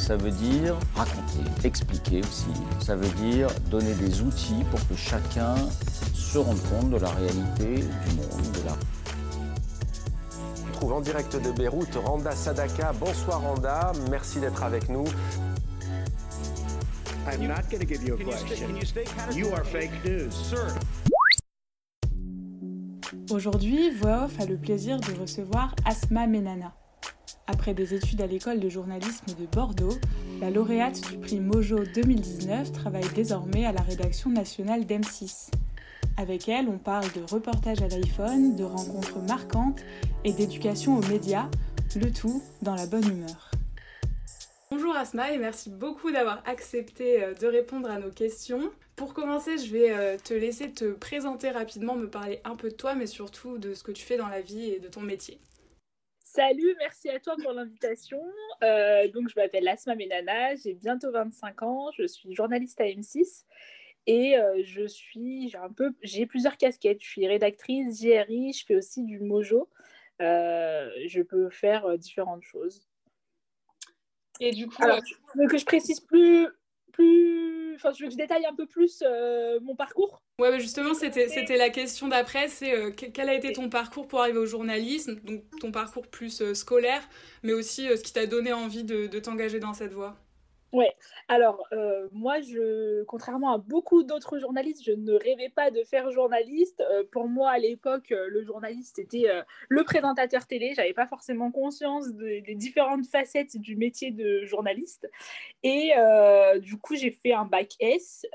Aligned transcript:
ça 0.00 0.16
veut 0.16 0.30
dire 0.30 0.76
raconter, 0.96 1.44
expliquer 1.62 2.20
aussi. 2.20 2.46
Ça 2.80 2.96
veut 2.96 3.10
dire 3.22 3.48
donner 3.70 3.92
des 3.94 4.22
outils 4.22 4.64
pour 4.70 4.80
que 4.88 4.96
chacun 4.96 5.54
se 6.14 6.38
rende 6.38 6.60
compte 6.70 6.90
de 6.90 6.96
la 6.96 7.10
réalité 7.10 7.74
du 7.76 8.16
monde, 8.16 8.52
de 8.54 8.66
la 8.66 8.76
On 10.68 10.72
trouve 10.72 10.92
en 10.94 11.00
direct 11.02 11.36
de 11.36 11.52
Beyrouth 11.52 11.94
Randa 12.02 12.32
Sadaka. 12.32 12.92
Bonsoir 12.98 13.42
Randa, 13.42 13.92
merci 14.10 14.40
d'être 14.40 14.62
avec 14.62 14.88
nous. 14.88 15.04
I'm 17.30 17.46
not 17.46 17.68
going 17.70 17.80
to 17.80 17.86
give 17.86 18.02
you 18.02 18.14
a 18.14 18.24
question. 18.24 18.70
You 19.32 19.52
are 19.52 19.64
fake 19.64 19.92
news. 20.04 20.32
Aujourd'hui, 23.30 23.90
Voix 23.90 24.24
Off 24.24 24.40
a 24.40 24.46
le 24.46 24.56
plaisir 24.56 24.98
de 24.98 25.12
recevoir 25.20 25.74
Asma 25.84 26.26
Menana. 26.26 26.72
Après 27.50 27.74
des 27.74 27.94
études 27.94 28.20
à 28.20 28.28
l'école 28.28 28.60
de 28.60 28.68
journalisme 28.68 29.34
de 29.36 29.44
Bordeaux, 29.44 29.98
la 30.40 30.50
lauréate 30.50 31.00
du 31.10 31.18
prix 31.18 31.40
Mojo 31.40 31.80
2019 31.80 32.70
travaille 32.70 33.08
désormais 33.12 33.66
à 33.66 33.72
la 33.72 33.80
rédaction 33.80 34.30
nationale 34.30 34.84
d'M6. 34.84 35.50
Avec 36.16 36.48
elle, 36.48 36.68
on 36.68 36.78
parle 36.78 37.10
de 37.12 37.22
reportages 37.28 37.82
à 37.82 37.88
l'iPhone, 37.88 38.54
de 38.54 38.62
rencontres 38.62 39.18
marquantes 39.18 39.80
et 40.24 40.32
d'éducation 40.32 40.96
aux 40.96 41.06
médias, 41.08 41.48
le 41.96 42.12
tout 42.12 42.40
dans 42.62 42.76
la 42.76 42.86
bonne 42.86 43.08
humeur. 43.10 43.50
Bonjour 44.70 44.94
Asma 44.94 45.32
et 45.32 45.38
merci 45.38 45.70
beaucoup 45.70 46.12
d'avoir 46.12 46.44
accepté 46.46 47.24
euh, 47.24 47.34
de 47.34 47.48
répondre 47.48 47.90
à 47.90 47.98
nos 47.98 48.12
questions. 48.12 48.70
Pour 48.94 49.12
commencer, 49.12 49.58
je 49.58 49.72
vais 49.72 49.90
euh, 49.90 50.16
te 50.22 50.34
laisser 50.34 50.70
te 50.70 50.92
présenter 50.92 51.50
rapidement, 51.50 51.96
me 51.96 52.08
parler 52.08 52.40
un 52.44 52.54
peu 52.54 52.68
de 52.68 52.76
toi, 52.76 52.94
mais 52.94 53.06
surtout 53.06 53.58
de 53.58 53.74
ce 53.74 53.82
que 53.82 53.90
tu 53.90 54.04
fais 54.04 54.16
dans 54.16 54.28
la 54.28 54.40
vie 54.40 54.70
et 54.70 54.78
de 54.78 54.86
ton 54.86 55.00
métier. 55.00 55.40
Salut, 56.32 56.76
merci 56.78 57.08
à 57.08 57.18
toi 57.18 57.34
pour 57.42 57.50
l'invitation. 57.52 58.22
Euh, 58.62 59.08
donc, 59.08 59.28
je 59.28 59.34
m'appelle 59.34 59.66
Asma 59.66 59.96
Menana, 59.96 60.54
j'ai 60.54 60.74
bientôt 60.74 61.10
25 61.10 61.62
ans, 61.62 61.90
je 61.98 62.06
suis 62.06 62.36
journaliste 62.36 62.80
à 62.80 62.84
M6 62.84 63.46
et 64.06 64.38
euh, 64.38 64.62
je 64.62 64.86
suis, 64.86 65.48
j'ai 65.48 65.58
un 65.58 65.72
peu, 65.72 65.92
j'ai 66.04 66.26
plusieurs 66.26 66.56
casquettes. 66.56 67.02
Je 67.02 67.08
suis 67.08 67.26
rédactrice, 67.26 68.00
JRI, 68.00 68.52
je 68.52 68.64
fais 68.64 68.76
aussi 68.76 69.02
du 69.02 69.18
mojo. 69.18 69.68
Euh, 70.22 70.88
je 71.08 71.20
peux 71.20 71.50
faire 71.50 71.98
différentes 71.98 72.44
choses. 72.44 72.86
Et 74.38 74.52
du 74.52 74.68
coup, 74.68 74.84
Alors, 74.84 75.02
tu 75.02 75.16
veux 75.34 75.48
que 75.48 75.58
je 75.58 75.66
précise 75.66 75.98
plus, 75.98 76.46
plus, 76.92 77.74
enfin, 77.74 77.90
je 77.92 78.04
veux 78.04 78.06
que 78.06 78.12
je 78.12 78.18
détaille 78.18 78.46
un 78.46 78.54
peu 78.54 78.68
plus 78.68 79.02
mon 79.62 79.74
parcours? 79.74 80.22
Ouais, 80.40 80.58
justement, 80.60 80.94
c'était, 80.94 81.28
c'était 81.28 81.56
la 81.58 81.70
question 81.70 82.08
d'après, 82.08 82.48
c'est 82.48 82.74
euh, 82.74 82.90
que- 82.92 83.06
quel 83.06 83.28
a 83.28 83.34
été 83.34 83.52
ton 83.52 83.68
parcours 83.68 84.08
pour 84.08 84.20
arriver 84.22 84.38
au 84.38 84.46
journalisme, 84.46 85.16
donc 85.22 85.44
ton 85.60 85.70
parcours 85.70 86.06
plus 86.08 86.40
euh, 86.40 86.54
scolaire, 86.54 87.02
mais 87.42 87.52
aussi 87.52 87.88
euh, 87.88 87.96
ce 87.96 88.02
qui 88.02 88.12
t'a 88.12 88.26
donné 88.26 88.52
envie 88.52 88.84
de, 88.84 89.06
de 89.06 89.18
t'engager 89.20 89.60
dans 89.60 89.74
cette 89.74 89.92
voie? 89.92 90.16
Ouais, 90.72 90.94
alors 91.26 91.66
euh, 91.72 92.08
moi, 92.12 92.40
je, 92.40 93.02
contrairement 93.04 93.52
à 93.52 93.58
beaucoup 93.58 94.04
d'autres 94.04 94.38
journalistes, 94.38 94.84
je 94.84 94.92
ne 94.92 95.14
rêvais 95.14 95.48
pas 95.48 95.72
de 95.72 95.82
faire 95.82 96.12
journaliste. 96.12 96.80
Euh, 96.92 97.02
pour 97.10 97.28
moi, 97.28 97.50
à 97.50 97.58
l'époque, 97.58 98.12
euh, 98.12 98.28
le 98.28 98.44
journaliste 98.44 99.00
était 99.00 99.26
le 99.68 99.84
présentateur 99.84 100.46
télé. 100.46 100.72
J'avais 100.76 100.92
pas 100.92 101.08
forcément 101.08 101.50
conscience 101.50 102.08
des, 102.14 102.54
différentes 102.54 103.06
facettes 103.06 103.56
du 103.56 103.76
métier 103.76 104.12
de 104.12 104.44
journaliste. 104.44 105.10
Et 105.62 105.92
du 106.60 106.76
coup, 106.78 106.94
j'ai 106.94 107.10
fait 107.10 107.32
un 107.32 107.44
bac 107.44 107.74
S. 107.80 108.26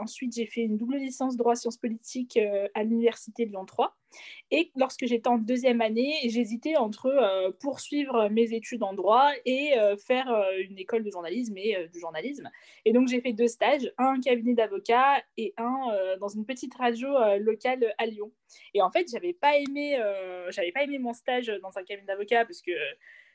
Ensuite, 0.00 0.34
j'ai 0.34 0.46
fait 0.46 0.62
une 0.62 0.76
double 0.76 0.96
licence 0.96 1.36
droit 1.36 1.54
sciences 1.54 1.76
politiques 1.76 2.38
à 2.74 2.82
l'université 2.82 3.44
Lyon 3.44 3.64
3. 3.64 3.94
Et 4.50 4.70
lorsque 4.76 5.06
j'étais 5.06 5.28
en 5.28 5.38
deuxième 5.38 5.80
année, 5.80 6.14
j'hésitais 6.24 6.76
entre 6.76 7.06
euh, 7.06 7.50
poursuivre 7.60 8.28
mes 8.28 8.54
études 8.54 8.82
en 8.82 8.92
droit 8.92 9.30
et 9.44 9.76
euh, 9.78 9.96
faire 9.96 10.30
euh, 10.30 10.44
une 10.68 10.78
école 10.78 11.02
de 11.02 11.10
journalisme 11.10 11.56
et 11.56 11.88
du 11.92 11.98
journalisme. 11.98 12.48
Et 12.84 12.92
donc 12.92 13.08
j'ai 13.08 13.20
fait 13.20 13.32
deux 13.32 13.48
stages, 13.48 13.92
un 13.98 14.20
cabinet 14.20 14.54
d'avocat 14.54 15.22
et 15.36 15.52
un 15.56 16.16
dans 16.20 16.28
une 16.28 16.44
petite 16.44 16.74
radio 16.74 17.08
locale 17.38 17.94
à 17.98 18.06
Lyon. 18.06 18.30
Et 18.74 18.82
en 18.82 18.90
fait, 18.90 19.08
j'avais 19.10 19.32
pas 19.32 19.56
aimé, 19.56 19.98
j'avais 20.50 20.72
pas 20.72 20.84
aimé 20.84 20.98
mon 20.98 21.12
stage 21.12 21.52
dans 21.62 21.76
un 21.76 21.82
cabinet 21.82 22.06
d'avocat 22.06 22.44
parce 22.44 22.62
que 22.62 22.72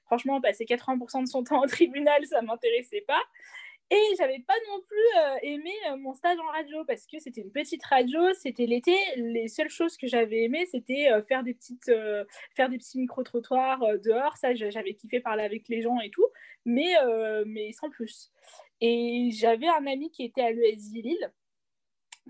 franchement, 0.06 0.42
passer 0.42 0.66
80% 0.66 1.24
de 1.24 1.28
son 1.28 1.44
temps 1.44 1.62
au 1.62 1.68
tribunal, 1.68 2.26
ça 2.26 2.42
m'intéressait 2.42 3.04
pas. 3.08 3.22
Et 3.94 4.16
j'avais 4.18 4.40
pas 4.40 4.56
non 4.70 4.82
plus 4.88 5.20
euh, 5.20 5.36
aimé 5.42 5.74
euh, 5.90 5.98
mon 5.98 6.14
stage 6.14 6.40
en 6.40 6.46
radio 6.48 6.86
parce 6.86 7.06
que 7.06 7.20
c'était 7.20 7.42
une 7.42 7.52
petite 7.52 7.84
radio, 7.84 8.22
c'était 8.34 8.66
l'été. 8.66 8.96
Les 9.18 9.50
seules 9.50 9.70
choses 9.70 9.98
que 9.98 10.08
j'avais 10.08 10.44
aimé, 10.44 10.66
c'était 10.66 11.12
euh, 11.12 11.22
faire 11.22 11.44
des 11.44 11.54
petites, 11.54 11.92
faire 12.56 12.70
des 12.70 12.78
petits 12.78 13.00
micro 13.00 13.22
trottoirs 13.22 13.82
dehors. 14.02 14.38
Ça, 14.38 14.54
j'a- 14.56 14.70
j'avais 14.70 14.94
kiffé 14.94 15.20
parler 15.20 15.44
avec 15.44 15.68
les 15.68 15.82
gens 15.82 16.00
et 16.00 16.10
tout, 16.10 16.26
mais 16.64 16.94
mais 17.46 17.74
sans 17.74 17.90
plus. 17.90 18.32
Et 18.80 19.30
j'avais 19.34 19.68
un 19.68 19.86
ami 19.86 20.10
qui 20.10 20.24
était 20.24 20.42
à 20.42 20.52
l'ESI 20.52 21.02
Lille 21.02 21.32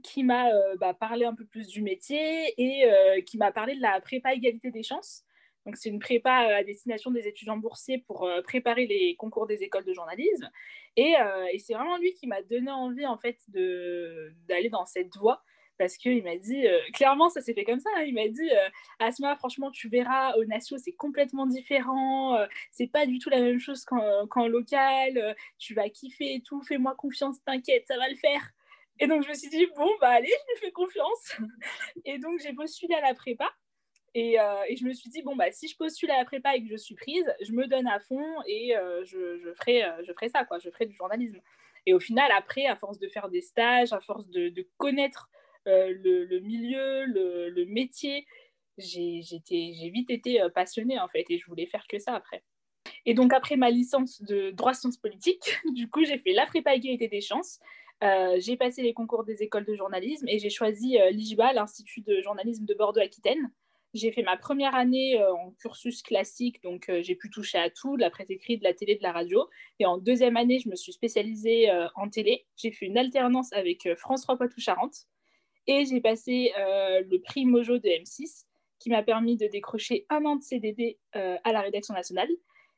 qui 0.04 0.24
m'a 0.24 0.50
bah, 0.80 0.94
parlé 0.94 1.26
un 1.26 1.36
peu 1.36 1.46
plus 1.46 1.68
du 1.68 1.84
métier 1.84 2.54
et 2.58 3.24
qui 3.26 3.38
m'a 3.38 3.52
parlé 3.52 3.76
de 3.76 3.82
la 3.82 4.02
prépa 4.02 4.34
égalité 4.34 4.72
des 4.72 4.84
chances. 4.84 5.24
Donc, 5.66 5.78
c'est 5.78 5.90
une 5.90 6.00
prépa 6.00 6.48
euh, 6.48 6.58
à 6.58 6.64
destination 6.64 7.12
des 7.12 7.28
étudiants 7.28 7.58
boursiers 7.58 8.00
pour 8.00 8.26
euh, 8.26 8.42
préparer 8.42 8.88
les 8.88 9.16
concours 9.16 9.46
des 9.46 9.64
écoles 9.64 9.86
de 9.86 9.94
journalisme. 9.94 10.50
Et, 10.98 11.16
euh, 11.20 11.46
et 11.52 11.60
c'est 11.60 11.74
vraiment 11.74 11.98
lui 11.98 12.14
qui 12.14 12.28
m'a 12.28 12.42
donné 12.42 12.72
envie, 12.72 13.06
en 13.06 13.18
fait, 13.18 13.38
d'aller 13.48 14.70
dans 14.70 14.86
cette 14.86 15.16
voie. 15.18 15.44
Parce 15.78 15.98
qu'il 15.98 16.24
m'a 16.24 16.36
dit, 16.36 16.64
clairement, 16.94 17.30
ça 17.30 17.42
s'est 17.42 17.56
fait 17.56 17.64
comme 17.64 17.80
ça. 17.80 17.90
hein. 17.98 18.04
il 18.04 18.14
m'a 18.14 18.28
dit, 18.28 18.52
Asma, 19.00 19.36
franchement, 19.36 19.72
tu 19.72 19.90
verras, 19.90 20.36
au 20.38 20.46
Natio, 20.46 20.78
c'est 20.78 20.92
complètement 20.92 21.48
différent. 21.48 22.38
c'est 22.70 22.86
pas 22.86 23.08
du 23.08 23.18
tout 23.18 23.32
la 23.32 23.40
même 23.40 23.60
chose 23.60 23.84
qu'en 23.86 24.48
local. 24.48 25.36
tu 25.58 25.74
vas 25.74 25.90
kiffer 25.90 26.36
et 26.36 26.42
tout. 26.42 26.62
Fais-moi 26.62 26.94
confiance, 26.94 27.44
t'inquiète, 27.44 27.88
ça 27.88 27.98
va 27.98 28.08
le 28.10 28.16
faire. 28.16 28.52
Et 29.00 29.08
donc, 29.08 29.24
je 29.24 29.30
me 29.30 29.34
suis 29.34 29.50
dit, 29.50 29.66
bon, 29.76 29.90
bah 30.00 30.10
allez, 30.10 30.28
je 30.28 30.54
lui 30.54 30.60
fais 30.62 30.72
confiance. 30.72 31.38
et 32.06 32.20
donc, 32.20 32.40
j'ai 32.40 32.54
postulé 32.54 32.94
à 32.94 33.02
la 33.02 33.16
prépa. 33.16 33.52
Et, 34.14 34.40
euh, 34.40 34.64
et 34.68 34.76
je 34.76 34.86
me 34.86 34.94
suis 34.94 35.10
dit, 35.10 35.22
bon, 35.22 35.36
bah, 35.36 35.52
si 35.52 35.68
je 35.68 35.78
postule 35.78 36.12
à 36.12 36.18
la 36.18 36.26
prépa 36.26 36.56
et 36.56 36.64
que 36.64 36.70
je 36.70 36.76
suis 36.76 36.96
prise, 36.96 37.26
je 37.42 37.54
me 37.54 37.68
donne 37.68 37.88
à 37.88 38.00
fond 38.00 38.26
et 38.46 38.76
euh, 38.76 39.06
je, 39.06 39.54
ferai, 39.60 39.84
euh, 39.84 40.04
je 40.06 40.12
ferai 40.12 40.30
ça, 40.30 40.44
quoi. 40.44 40.60
Je 40.60 40.70
ferai 40.70 40.86
du 40.86 40.96
journalisme. 40.96 41.40
Et 41.86 41.94
au 41.94 42.00
final, 42.00 42.30
après, 42.36 42.66
à 42.66 42.76
force 42.76 43.00
de 43.00 43.08
faire 43.08 43.30
des 43.30 43.42
stages, 43.42 43.94
à 43.94 44.02
force 44.02 44.30
de, 44.30 44.68
connaître 44.78 45.30
le, 45.66 46.40
milieu, 46.40 47.06
le, 47.06 47.66
métier, 47.66 48.28
j'ai 48.78 49.22
vite 49.90 50.12
été 50.12 50.42
passionnée, 50.54 51.00
en 51.00 51.08
fait, 51.08 51.26
et 51.30 51.38
je 51.38 51.46
voulais 51.48 51.66
faire 51.66 51.88
que 51.88 51.98
ça 51.98 52.14
après. 52.14 52.44
Et 53.06 53.14
donc, 53.14 53.34
après 53.34 53.56
ma 53.56 53.72
licence 53.72 54.22
de 54.22 54.52
droit 54.52 54.74
sciences 54.74 54.98
politiques, 54.98 55.58
du 55.74 55.90
coup, 55.90 56.04
j'ai 56.04 56.20
fait 56.20 56.34
la 56.34 56.46
prépa 56.46 56.76
égalité 56.76 57.08
des 57.08 57.22
chances. 57.22 57.60
J'ai 58.38 58.58
passé 58.58 58.82
les 58.84 58.94
concours 58.94 59.24
des 59.24 59.42
écoles 59.42 59.66
de 59.66 59.76
journalisme 59.76 60.28
et 60.28 60.38
j'ai 60.38 60.50
choisi 60.50 61.00
euh, 61.00 61.12
l'IJBA, 61.12 61.54
l'Institut 61.54 62.02
de 62.02 62.22
journalisme 62.22 62.66
de 62.66 62.74
Bordeaux-Aquitaine. 62.74 63.52
J'ai 63.94 64.14
fait 64.14 64.24
ma 64.24 64.38
première 64.38 64.74
année 64.74 65.20
euh, 65.20 65.34
en 65.34 65.52
cursus 65.52 66.02
classique, 66.02 66.64
donc 66.64 66.88
euh, 66.88 67.02
j'ai 67.02 67.16
pu 67.16 67.30
toucher 67.30 67.58
à 67.58 67.70
tout, 67.70 67.98
de 67.98 68.02
la 68.02 68.10
presse 68.10 68.30
écrite, 68.30 68.60
de 68.60 68.64
la 68.64 68.74
télé, 68.74 68.96
de 68.96 69.04
la 69.04 69.12
radio. 69.12 69.50
Et 69.80 69.86
en 69.86 69.98
deuxième 69.98 70.38
année, 70.38 70.60
je 70.60 70.70
me 70.70 70.76
suis 70.76 70.94
spécialisée 70.94 71.70
euh, 71.70 71.90
en 71.96 72.10
télé. 72.10 72.46
J'ai 72.56 72.72
fait 72.72 72.86
une 72.86 72.98
alternance 72.98 73.52
avec 73.52 73.90
France 73.98 74.22
3 74.22 74.38
Poitou-Charentes. 74.38 75.08
Et 75.68 75.86
j'ai 75.86 76.02
passé 76.02 76.52
le 76.58 77.18
prix 77.20 77.46
Mojo 77.46 77.78
de 77.78 77.88
M6, 77.88 78.46
qui 78.80 78.90
m'a 78.90 79.04
permis 79.04 79.38
de 79.38 79.46
décrocher 79.46 80.08
un 80.10 80.26
an 80.26 80.36
de 80.36 80.42
CDD 80.42 80.98
à 81.14 81.52
la 81.52 81.62
rédaction 81.62 81.94
nationale. 81.94 82.30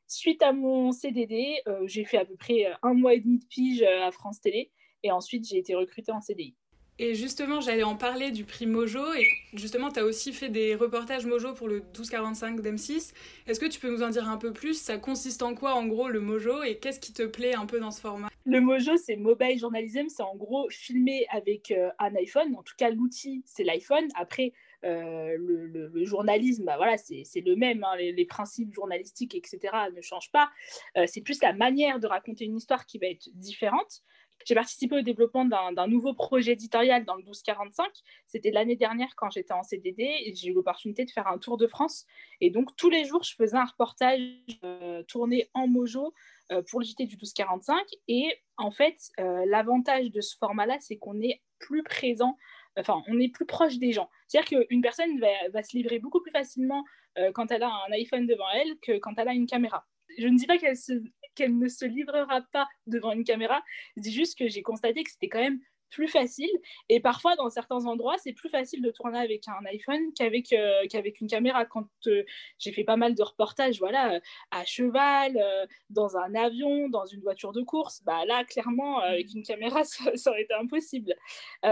Suite 0.06 0.42
à 0.42 0.52
mon 0.52 0.92
CDD, 0.92 1.62
j'ai 1.86 2.04
fait 2.04 2.18
à 2.18 2.26
peu 2.26 2.36
près 2.36 2.66
un 2.82 2.92
mois 2.92 3.14
et 3.14 3.20
demi 3.20 3.38
de 3.38 3.44
pige 3.46 3.82
à 3.82 4.12
France 4.12 4.42
Télé. 4.42 4.70
Et 5.02 5.10
ensuite, 5.10 5.48
j'ai 5.48 5.56
été 5.56 5.74
recrutée 5.74 6.12
en 6.12 6.20
CDI. 6.20 6.54
Et 7.00 7.14
justement, 7.14 7.60
j'allais 7.60 7.82
en 7.82 7.96
parler 7.96 8.30
du 8.30 8.44
prix 8.44 8.66
Mojo. 8.66 9.12
Et 9.14 9.26
justement, 9.52 9.90
tu 9.90 9.98
as 9.98 10.04
aussi 10.04 10.32
fait 10.32 10.48
des 10.48 10.76
reportages 10.76 11.26
Mojo 11.26 11.52
pour 11.52 11.66
le 11.66 11.76
1245 11.76 12.60
d'M6. 12.60 13.12
Est-ce 13.48 13.58
que 13.58 13.66
tu 13.66 13.80
peux 13.80 13.90
nous 13.90 14.02
en 14.04 14.10
dire 14.10 14.28
un 14.28 14.36
peu 14.36 14.52
plus? 14.52 14.80
Ça 14.80 14.96
consiste 14.98 15.42
en 15.42 15.54
quoi, 15.54 15.74
en 15.74 15.86
gros, 15.86 16.08
le 16.08 16.20
Mojo? 16.20 16.62
Et 16.62 16.76
qu'est-ce 16.76 17.00
qui 17.00 17.12
te 17.12 17.24
plaît 17.24 17.54
un 17.54 17.66
peu 17.66 17.80
dans 17.80 17.90
ce 17.90 18.00
format? 18.00 18.28
Le 18.44 18.60
Mojo, 18.60 18.96
c'est 18.96 19.16
Mobile 19.16 19.58
Journalism. 19.58 20.08
C'est 20.08 20.22
en 20.22 20.36
gros 20.36 20.68
filmé 20.70 21.26
avec 21.30 21.72
euh, 21.72 21.90
un 21.98 22.14
iPhone. 22.14 22.54
En 22.56 22.62
tout 22.62 22.74
cas, 22.78 22.90
l'outil, 22.90 23.42
c'est 23.44 23.64
l'iPhone. 23.64 24.06
Après, 24.14 24.52
euh, 24.84 25.36
le, 25.38 26.04
journalisme, 26.04 26.64
bah 26.64 26.76
voilà, 26.76 26.96
c'est 26.98 27.24
le 27.40 27.56
même. 27.56 27.82
Hein. 27.84 27.96
les, 27.96 28.24
principes 28.26 28.72
journalistiques, 28.72 29.34
etc., 29.34 29.58
ne 29.94 30.00
changent 30.00 30.30
pas. 30.30 30.50
Euh, 30.96 31.06
c'est 31.06 31.22
plus 31.22 31.40
la 31.42 31.52
manière 31.52 31.98
de 31.98 32.06
raconter 32.06 32.44
une 32.44 32.56
histoire 32.56 32.86
qui 32.86 32.98
va 32.98 33.06
être 33.06 33.28
différente. 33.34 34.02
J'ai 34.44 34.54
participé 34.54 34.96
au 34.96 35.00
développement 35.00 35.44
d'un 35.44 35.86
nouveau 35.86 36.12
projet 36.12 36.52
éditorial 36.52 37.04
dans 37.04 37.14
le 37.14 37.22
1245. 37.22 37.90
C'était 38.26 38.50
l'année 38.50 38.76
dernière 38.76 39.08
quand 39.16 39.30
j'étais 39.30 39.54
en 39.54 39.62
CDD 39.62 40.02
et 40.02 40.34
j'ai 40.34 40.48
eu 40.48 40.52
l'opportunité 40.52 41.04
de 41.04 41.10
faire 41.10 41.26
un 41.28 41.38
tour 41.38 41.56
de 41.56 41.66
France. 41.66 42.04
Et 42.40 42.50
donc, 42.50 42.76
tous 42.76 42.90
les 42.90 43.04
jours, 43.04 43.22
je 43.22 43.34
faisais 43.34 43.56
un 43.56 43.64
reportage 43.64 44.20
euh, 44.62 45.02
tourné 45.04 45.48
en 45.54 45.66
mojo 45.66 46.12
euh, 46.52 46.62
pour 46.68 46.80
le 46.80 46.84
JT 46.84 47.06
du 47.06 47.16
1245. 47.16 47.86
Et 48.08 48.36
en 48.58 48.70
fait, 48.70 48.98
euh, 49.18 49.44
l'avantage 49.46 50.10
de 50.10 50.20
ce 50.20 50.36
format-là, 50.36 50.76
c'est 50.80 50.98
qu'on 50.98 51.20
est 51.22 51.40
plus 51.58 51.82
présent, 51.82 52.36
enfin, 52.78 53.02
on 53.08 53.18
est 53.18 53.32
plus 53.32 53.46
proche 53.46 53.78
des 53.78 53.92
gens. 53.92 54.10
C'est-à-dire 54.28 54.66
qu'une 54.68 54.82
personne 54.82 55.18
va, 55.20 55.48
va, 55.54 55.62
se 55.62 55.74
livrer 55.74 55.98
beaucoup 55.98 56.20
plus 56.20 56.32
facilement 56.32 56.84
quand 57.32 57.52
elle 57.52 57.62
a 57.62 57.70
un 57.70 57.92
iPhone 57.92 58.26
devant 58.26 58.50
elle 58.52 58.76
que 58.82 58.98
quand 58.98 59.14
elle 59.18 59.28
a 59.28 59.34
une 59.34 59.46
caméra. 59.46 59.86
Je 60.18 60.28
ne 60.28 60.36
dis 60.36 60.46
pas 60.46 60.58
qu'elle 60.58 60.76
se 60.76 60.92
qu'elle 61.34 61.58
ne 61.58 61.68
se 61.68 61.84
livrera 61.84 62.42
pas 62.52 62.68
devant 62.86 63.12
une 63.12 63.24
caméra. 63.24 63.62
Je 63.96 64.02
dis 64.02 64.12
juste 64.12 64.38
que 64.38 64.48
j'ai 64.48 64.62
constaté 64.62 65.02
que 65.02 65.10
c'était 65.10 65.28
quand 65.28 65.40
même 65.40 65.58
plus 65.94 66.08
facile. 66.08 66.50
Et 66.88 67.00
parfois, 67.00 67.36
dans 67.36 67.48
certains 67.50 67.86
endroits, 67.86 68.16
c'est 68.18 68.32
plus 68.32 68.48
facile 68.48 68.82
de 68.82 68.90
tourner 68.90 69.18
avec 69.18 69.46
un 69.48 69.64
iPhone 69.66 70.12
qu'avec 70.16 70.52
euh, 70.52 70.86
qu'avec 70.90 71.20
une 71.20 71.28
caméra. 71.28 71.64
Quand 71.64 71.86
euh, 72.06 72.24
j'ai 72.58 72.72
fait 72.72 72.84
pas 72.84 72.96
mal 72.96 73.14
de 73.14 73.22
reportages, 73.22 73.78
voilà, 73.78 74.20
à 74.50 74.64
cheval, 74.64 75.36
euh, 75.36 75.66
dans 75.90 76.16
un 76.16 76.34
avion, 76.34 76.88
dans 76.88 77.06
une 77.06 77.20
voiture 77.20 77.52
de 77.52 77.62
course, 77.62 78.02
bah 78.04 78.24
là, 78.26 78.44
clairement, 78.44 78.98
avec 78.98 79.32
une 79.34 79.44
caméra, 79.44 79.84
ça, 79.84 80.16
ça 80.16 80.30
aurait 80.30 80.42
été 80.42 80.54
impossible. 80.54 81.14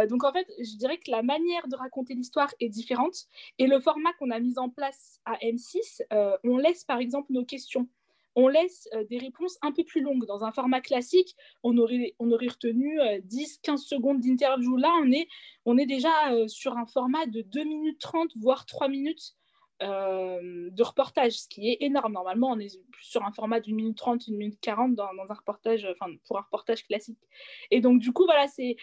donc, 0.08 0.24
en 0.24 0.32
fait, 0.32 0.46
je 0.58 0.76
dirais 0.76 0.98
que 0.98 1.10
la 1.10 1.22
manière 1.22 1.66
de 1.68 1.76
raconter 1.76 2.14
l'histoire 2.14 2.52
est 2.60 2.68
différente. 2.68 3.26
Et 3.58 3.66
le 3.66 3.80
format 3.80 4.12
qu'on 4.14 4.30
a 4.30 4.38
mis 4.38 4.58
en 4.58 4.70
place 4.70 5.20
à 5.24 5.36
M6, 5.38 6.02
on 6.44 6.56
laisse 6.58 6.84
par 6.84 6.98
exemple 6.98 7.32
nos 7.32 7.44
questions 7.44 7.88
on 8.34 8.48
laisse 8.48 8.88
euh, 8.94 9.04
des 9.04 9.18
réponses 9.18 9.58
un 9.62 9.72
peu 9.72 9.84
plus 9.84 10.00
longues. 10.00 10.26
Dans 10.26 10.44
un 10.44 10.52
format 10.52 10.80
classique, 10.80 11.36
on 11.62 11.76
aurait, 11.78 12.14
on 12.18 12.30
aurait 12.30 12.48
retenu 12.48 12.98
10-15 12.98 13.72
euh, 13.72 13.76
secondes 13.76 14.20
d'interview. 14.20 14.76
Là, 14.76 14.92
on 15.02 15.10
est, 15.12 15.28
on 15.64 15.78
est 15.78 15.86
déjà 15.86 16.32
euh, 16.32 16.48
sur 16.48 16.76
un 16.76 16.86
format 16.86 17.26
de 17.26 17.42
2 17.42 17.64
minutes 17.64 18.00
30, 18.00 18.30
voire 18.36 18.66
3 18.66 18.88
minutes 18.88 19.34
de 19.80 20.82
reportage, 20.84 21.32
ce 21.32 21.48
qui 21.48 21.68
est 21.68 21.78
énorme. 21.80 22.12
Normalement, 22.12 22.52
on 22.52 22.58
est 22.60 22.78
sur 23.00 23.24
un 23.24 23.32
format 23.32 23.58
d'une 23.58 23.74
minute 23.74 23.98
30, 23.98 24.28
une 24.28 24.36
minute 24.36 24.60
40 24.60 24.94
dans, 24.94 25.08
un 25.08 25.34
reportage, 25.34 25.84
enfin, 25.90 26.12
pour 26.24 26.38
un 26.38 26.42
reportage 26.42 26.86
classique. 26.86 27.18
Et 27.72 27.80
donc, 27.80 27.98
du 27.98 28.12
coup, 28.12 28.24
voilà, 28.24 28.46
c'est 28.46 28.76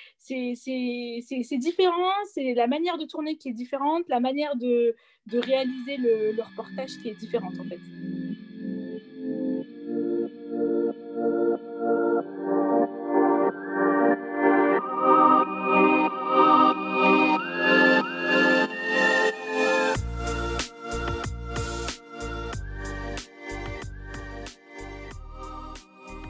différent, 1.58 2.12
c'est 2.34 2.54
la 2.54 2.68
manière 2.68 2.98
de 2.98 3.06
tourner 3.06 3.38
qui 3.38 3.48
est 3.48 3.54
différente, 3.54 4.10
la 4.10 4.20
manière 4.20 4.58
de, 4.58 4.94
de 5.28 5.40
réaliser 5.40 5.96
le, 5.96 6.34
le 6.34 6.44
reportage 6.44 6.98
qui 7.02 7.08
est 7.08 7.16
différente, 7.16 7.54
en 7.58 7.64
fait. 7.64 7.80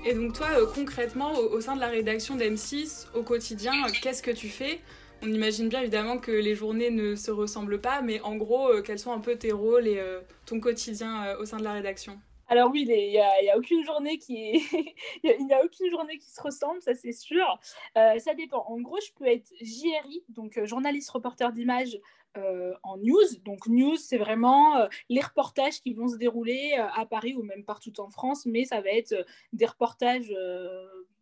Et 0.05 0.13
donc 0.13 0.33
toi, 0.33 0.47
euh, 0.51 0.65
concrètement, 0.73 1.33
au, 1.33 1.59
sein 1.59 1.75
de 1.75 1.81
la 1.81 1.87
rédaction 1.87 2.37
d'M6, 2.37 3.07
au 3.13 3.21
quotidien, 3.21 3.73
qu'est-ce 4.01 4.23
que 4.23 4.31
tu 4.31 4.47
fais? 4.47 4.79
On 5.21 5.27
imagine 5.27 5.67
bien 5.67 5.81
évidemment 5.81 6.17
que 6.17 6.31
les 6.31 6.55
journées 6.55 6.89
ne 6.89 7.15
se 7.15 7.31
ressemblent 7.31 7.81
pas, 7.81 8.01
mais 8.01 8.21
en 8.21 8.37
gros, 8.37 8.69
euh, 8.69 8.81
quels 8.81 8.99
sont 8.99 9.11
un 9.11 9.19
peu 9.19 9.35
tes 9.35 9.51
rôles 9.51 9.87
et 9.87 9.99
euh, 9.99 10.21
ton 10.45 10.61
quotidien 10.61 11.35
au 11.37 11.45
sein 11.45 11.57
de 11.57 11.65
la 11.65 11.73
rédaction? 11.73 12.17
Alors 12.47 12.71
oui, 12.71 12.85
il 12.87 13.09
n'y 13.09 13.19
a, 13.19 13.57
aucune 13.57 13.83
journée 13.83 14.17
qui 14.17 14.37
est... 14.37 15.51
a, 15.53 15.63
aucune 15.63 15.91
journée 15.91 16.17
qui 16.17 16.29
se 16.31 16.41
ressemble, 16.41 16.81
ça 16.81 16.95
c'est 16.95 17.11
sûr. 17.11 17.59
ça 17.93 18.33
dépend. 18.35 18.65
En 18.67 18.79
gros, 18.79 18.97
je 19.05 19.11
peux 19.13 19.27
être 19.27 19.51
JRI, 19.61 20.23
donc 20.29 20.63
journaliste 20.63 21.11
reporter 21.11 21.51
d'image 21.51 21.99
euh, 22.37 22.73
en 22.83 22.97
news. 22.97 23.25
Donc 23.43 23.65
news, 23.65 23.95
c'est 23.95 24.19
vraiment 24.19 24.77
euh, 24.77 24.87
les 25.09 25.19
reportages 25.19 25.81
qui 25.81 25.95
vont 25.95 26.07
se 26.07 26.15
dérouler 26.15 26.75
euh, 26.77 26.85
à 26.93 27.07
Paris 27.07 27.33
ou 27.33 27.41
même 27.41 27.63
partout 27.65 27.99
en 27.99 28.11
France, 28.11 28.45
mais 28.45 28.65
ça 28.65 28.81
va 28.81 28.91
être 28.91 29.25
des 29.51 29.65
reportages 29.65 30.31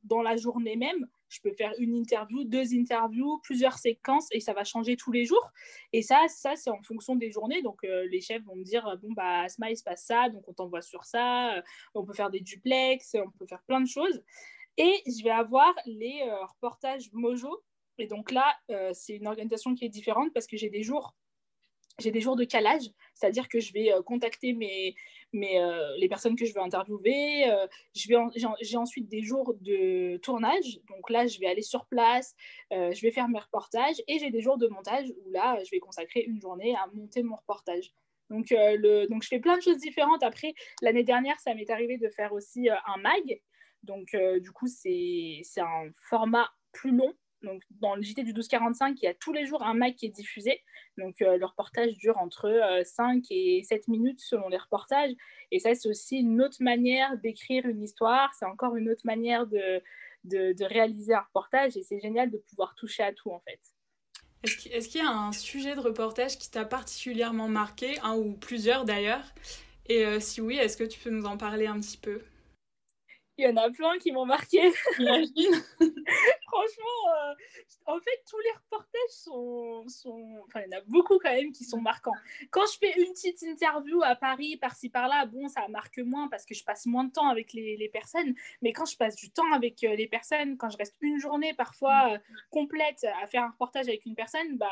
dans 0.03 0.21
la 0.21 0.35
journée 0.35 0.75
même. 0.75 1.07
Je 1.29 1.39
peux 1.39 1.53
faire 1.53 1.73
une 1.79 1.95
interview, 1.95 2.43
deux 2.43 2.73
interviews, 2.73 3.39
plusieurs 3.41 3.77
séquences 3.77 4.27
et 4.31 4.41
ça 4.41 4.51
va 4.51 4.65
changer 4.65 4.97
tous 4.97 5.13
les 5.13 5.23
jours. 5.23 5.49
Et 5.93 6.01
ça, 6.01 6.27
ça 6.27 6.57
c'est 6.57 6.69
en 6.69 6.81
fonction 6.83 7.15
des 7.15 7.31
journées. 7.31 7.61
Donc 7.61 7.83
les 7.83 8.19
chefs 8.19 8.43
vont 8.43 8.55
me 8.55 8.63
dire 8.63 8.97
bon 9.01 9.13
bah 9.13 9.43
Asma 9.43 9.71
il 9.71 9.77
se 9.77 9.83
passe 9.83 10.03
ça, 10.03 10.29
donc 10.29 10.43
on 10.47 10.53
t'envoie 10.53 10.81
sur 10.81 11.05
ça. 11.05 11.63
on 11.95 12.03
peut 12.03 12.13
faire 12.13 12.29
des 12.29 12.41
duplex, 12.41 13.15
on 13.15 13.31
peut 13.31 13.47
faire 13.47 13.63
plein 13.63 13.79
de 13.79 13.87
choses. 13.87 14.21
Et 14.77 14.93
je 15.05 15.23
vais 15.23 15.31
avoir 15.31 15.73
les 15.85 16.21
reportages 16.41 17.09
Mojo 17.13 17.63
et 17.97 18.07
donc 18.07 18.31
là, 18.31 18.55
euh, 18.69 18.91
c'est 18.93 19.15
une 19.15 19.27
organisation 19.27 19.73
qui 19.75 19.85
est 19.85 19.89
différente 19.89 20.33
parce 20.33 20.47
que 20.47 20.57
j'ai 20.57 20.69
des 20.69 20.83
jours 20.83 21.15
j'ai 21.99 22.11
des 22.11 22.21
jours 22.21 22.35
de 22.35 22.43
calage, 22.43 22.83
c'est-à-dire 23.15 23.49
que 23.49 23.59
je 23.59 23.73
vais 23.73 23.91
euh, 23.91 24.03
contacter 24.03 24.53
mes, 24.53 24.93
mes 25.33 25.59
euh, 25.59 25.97
les 25.97 26.07
personnes 26.07 26.35
que 26.35 26.45
je 26.45 26.53
veux 26.53 26.61
interviewer. 26.61 27.51
j'ai 27.95 28.77
ensuite 28.77 29.09
des 29.09 29.23
jours 29.23 29.55
de 29.61 30.17
tournage, 30.17 30.79
donc 30.89 31.09
là, 31.09 31.25
je 31.25 31.39
vais 31.39 31.47
aller 31.47 31.63
sur 31.63 31.87
place, 31.87 32.35
je 32.69 33.01
vais 33.01 33.09
faire 33.09 33.27
mes 33.27 33.39
reportages, 33.39 33.95
et 34.07 34.19
j'ai 34.19 34.29
des 34.29 34.41
jours 34.41 34.59
de 34.59 34.67
montage 34.67 35.07
où 35.09 35.31
là, 35.31 35.57
je 35.63 35.71
vais 35.71 35.79
consacrer 35.79 36.19
une 36.19 36.39
journée 36.39 36.75
à 36.75 36.85
monter 36.93 37.23
mon 37.23 37.35
reportage. 37.35 37.91
Donc, 38.29 38.49
le, 38.51 39.07
donc 39.07 39.23
je 39.23 39.29
fais 39.29 39.39
plein 39.39 39.57
de 39.57 39.63
choses 39.63 39.77
différentes. 39.77 40.21
Après, 40.21 40.53
l'année 40.83 41.03
dernière, 41.03 41.39
ça 41.39 41.55
m'est 41.55 41.71
arrivé 41.71 41.97
de 41.97 42.09
faire 42.09 42.31
aussi 42.31 42.69
un 42.69 42.97
mag. 42.97 43.41
Donc, 43.81 44.15
du 44.39 44.51
coup, 44.51 44.67
c'est 44.67 45.41
un 45.57 45.89
format 46.09 46.47
plus 46.73 46.95
long 46.95 47.11
donc, 47.47 47.63
dans 47.81 47.95
le 47.95 48.01
JT 48.01 48.23
du 48.23 48.33
1245, 48.33 48.97
il 49.01 49.05
y 49.05 49.07
a 49.07 49.13
tous 49.13 49.33
les 49.33 49.45
jours 49.45 49.63
un 49.63 49.73
mag 49.73 49.95
qui 49.95 50.05
est 50.05 50.09
diffusé. 50.09 50.61
Donc, 50.97 51.21
euh, 51.21 51.37
le 51.37 51.45
reportage 51.45 51.95
dure 51.97 52.17
entre 52.17 52.51
5 52.83 53.17
euh, 53.17 53.21
et 53.29 53.63
7 53.63 53.87
minutes 53.87 54.19
selon 54.19 54.49
les 54.49 54.57
reportages. 54.57 55.13
Et 55.51 55.59
ça, 55.59 55.73
c'est 55.73 55.89
aussi 55.89 56.17
une 56.17 56.41
autre 56.41 56.57
manière 56.61 57.17
d'écrire 57.17 57.65
une 57.65 57.81
histoire. 57.81 58.33
C'est 58.37 58.45
encore 58.45 58.75
une 58.75 58.89
autre 58.89 59.05
manière 59.05 59.47
de, 59.47 59.81
de, 60.25 60.65
réaliser 60.65 61.13
un 61.13 61.21
reportage. 61.21 61.77
Et 61.77 61.83
c'est 61.83 61.99
génial 61.99 62.29
de 62.29 62.37
pouvoir 62.37 62.75
toucher 62.75 63.03
à 63.03 63.13
tout, 63.13 63.31
en 63.31 63.39
fait. 63.39 63.59
Est-ce 64.43 64.89
qu'il 64.89 65.01
y 65.01 65.03
a 65.03 65.09
un 65.09 65.31
sujet 65.31 65.75
de 65.75 65.79
reportage 65.79 66.37
qui 66.37 66.51
t'a 66.51 66.65
particulièrement 66.65 67.47
marqué, 67.47 67.97
un 68.03 68.15
ou 68.15 68.33
plusieurs 68.33 68.85
d'ailleurs 68.85 69.25
Et 69.87 70.05
euh, 70.05 70.19
si 70.19 70.41
oui, 70.41 70.57
est-ce 70.57 70.77
que 70.77 70.83
tu 70.83 70.99
peux 70.99 71.09
nous 71.09 71.25
en 71.25 71.37
parler 71.37 71.65
un 71.67 71.79
petit 71.79 71.97
peu? 71.97 72.21
Il 73.39 73.45
y 73.45 73.47
en 73.47 73.57
a 73.57 73.69
plein 73.69 73.97
qui 73.99 74.11
m'ont 74.11 74.25
marqué. 74.25 74.59
Franchement, 76.57 77.13
euh, 77.13 77.33
en 77.85 77.99
fait, 77.99 78.23
tous 78.27 78.39
les 78.39 78.51
reportages 78.51 79.09
sont, 79.09 79.85
Enfin, 80.47 80.61
il 80.65 80.71
y 80.71 80.75
en 80.75 80.79
a 80.79 80.81
beaucoup 80.87 81.19
quand 81.19 81.31
même 81.31 81.51
qui 81.51 81.63
sont 81.63 81.79
marquants. 81.79 82.15
Quand 82.49 82.65
je 82.73 82.79
fais 82.79 82.99
une 82.99 83.13
petite 83.13 83.43
interview 83.43 84.01
à 84.01 84.15
Paris, 84.15 84.57
par-ci, 84.57 84.89
par-là, 84.89 85.27
bon, 85.27 85.47
ça 85.49 85.67
marque 85.67 85.99
moins 85.99 86.27
parce 86.29 86.45
que 86.45 86.55
je 86.55 86.63
passe 86.63 86.87
moins 86.87 87.03
de 87.03 87.11
temps 87.11 87.29
avec 87.29 87.53
les, 87.53 87.77
les 87.77 87.89
personnes. 87.89 88.33
Mais 88.63 88.73
quand 88.73 88.85
je 88.85 88.97
passe 88.97 89.15
du 89.15 89.29
temps 89.29 89.51
avec 89.53 89.83
euh, 89.83 89.95
les 89.95 90.07
personnes, 90.07 90.57
quand 90.57 90.69
je 90.71 90.77
reste 90.77 90.95
une 91.01 91.19
journée 91.19 91.53
parfois 91.53 92.13
euh, 92.13 92.17
complète 92.49 93.05
à 93.21 93.27
faire 93.27 93.43
un 93.43 93.51
reportage 93.51 93.87
avec 93.87 94.05
une 94.05 94.15
personne, 94.15 94.57
bah 94.57 94.71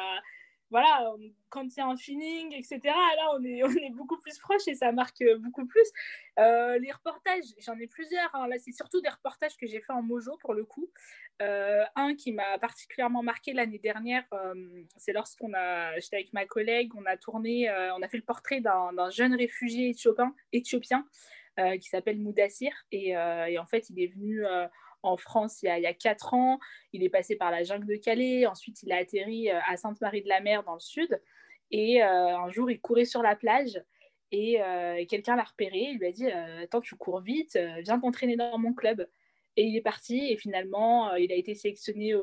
voilà, 0.75 1.09
quand 1.47 1.71
c'est 1.71 1.79
un 1.79 1.95
feeling, 1.95 2.51
etc., 2.51 2.81
là, 2.83 3.31
on 3.33 3.43
est, 3.45 3.63
on 3.63 3.69
est 3.69 3.91
beaucoup 3.91 4.17
plus 4.17 4.37
proche 4.39 4.67
et 4.67 4.75
ça 4.75 4.91
marque 4.91 5.23
beaucoup 5.39 5.65
plus. 5.65 5.89
Euh, 6.37 6.77
les 6.79 6.91
reportages, 6.91 7.45
j'en 7.59 7.79
ai 7.79 7.87
plusieurs. 7.87 8.29
Hein. 8.35 8.49
Là, 8.49 8.57
c'est 8.59 8.73
surtout 8.73 8.99
des 8.99 9.07
reportages 9.07 9.55
que 9.55 9.67
j'ai 9.67 9.79
fait 9.79 9.93
en 9.93 10.01
mojo 10.01 10.35
pour 10.41 10.53
le 10.53 10.65
coup. 10.65 10.91
Euh, 11.41 11.85
un 11.95 12.13
qui 12.13 12.33
m'a 12.33 12.57
particulièrement 12.59 13.23
marqué 13.23 13.53
l'année 13.53 13.79
dernière, 13.79 14.25
euh, 14.33 14.83
c'est 14.97 15.13
lorsqu'on 15.13 15.53
a, 15.53 15.97
j'étais 15.97 16.17
avec 16.17 16.33
ma 16.33 16.45
collègue, 16.45 16.91
on 16.93 17.05
a 17.05 17.15
tourné, 17.15 17.69
on 17.95 18.01
a 18.01 18.09
fait 18.09 18.17
le 18.17 18.23
portrait 18.23 18.59
d'un 18.59 19.09
jeune 19.11 19.33
réfugié 19.33 19.91
éthiopien, 19.91 20.35
éthiopien 20.51 21.07
qui 21.79 21.87
s'appelle 21.87 22.19
Moudassir. 22.19 22.73
Et, 22.91 23.17
en 23.17 23.65
fait, 23.65 23.89
il 23.89 24.01
est 24.01 24.07
venu 24.07 24.43
en 25.05 25.17
France 25.17 25.61
il 25.63 25.67
y, 25.67 25.85
a, 25.85 25.93
4 25.93 26.33
ans. 26.33 26.59
Il 26.93 27.03
est 27.03 27.09
passé 27.09 27.35
par 27.35 27.51
la 27.51 27.63
jungle 27.63 27.85
de 27.85 27.95
Calais. 27.95 28.45
Ensuite, 28.45 28.83
il 28.83 28.91
a 28.91 28.97
atterri 28.97 29.49
euh, 29.49 29.59
à 29.67 29.77
Sainte-Marie-de-la-Mer 29.77 30.63
dans 30.63 30.73
le 30.73 30.79
sud. 30.79 31.21
Et 31.71 32.03
euh, 32.03 32.37
un 32.37 32.49
jour, 32.49 32.69
il 32.69 32.79
courait 32.79 33.05
sur 33.05 33.21
la 33.21 33.35
plage 33.35 33.81
et 34.31 34.61
euh, 34.61 35.05
quelqu'un 35.07 35.35
l'a 35.35 35.43
repéré. 35.43 35.89
Il 35.91 35.99
lui 35.99 36.07
a 36.07 36.11
dit 36.11 36.27
Attends, 36.27 36.81
tu 36.81 36.95
cours 36.95 37.21
vite, 37.21 37.57
viens 37.83 37.99
t'entraîner 37.99 38.35
dans 38.35 38.57
mon 38.57 38.73
club. 38.73 39.07
Et 39.57 39.63
il 39.63 39.75
est 39.77 39.81
parti 39.81 40.31
et 40.31 40.37
finalement, 40.37 41.11
euh, 41.11 41.19
il 41.19 41.31
a 41.31 41.35
été 41.35 41.55
sélectionné 41.55 42.13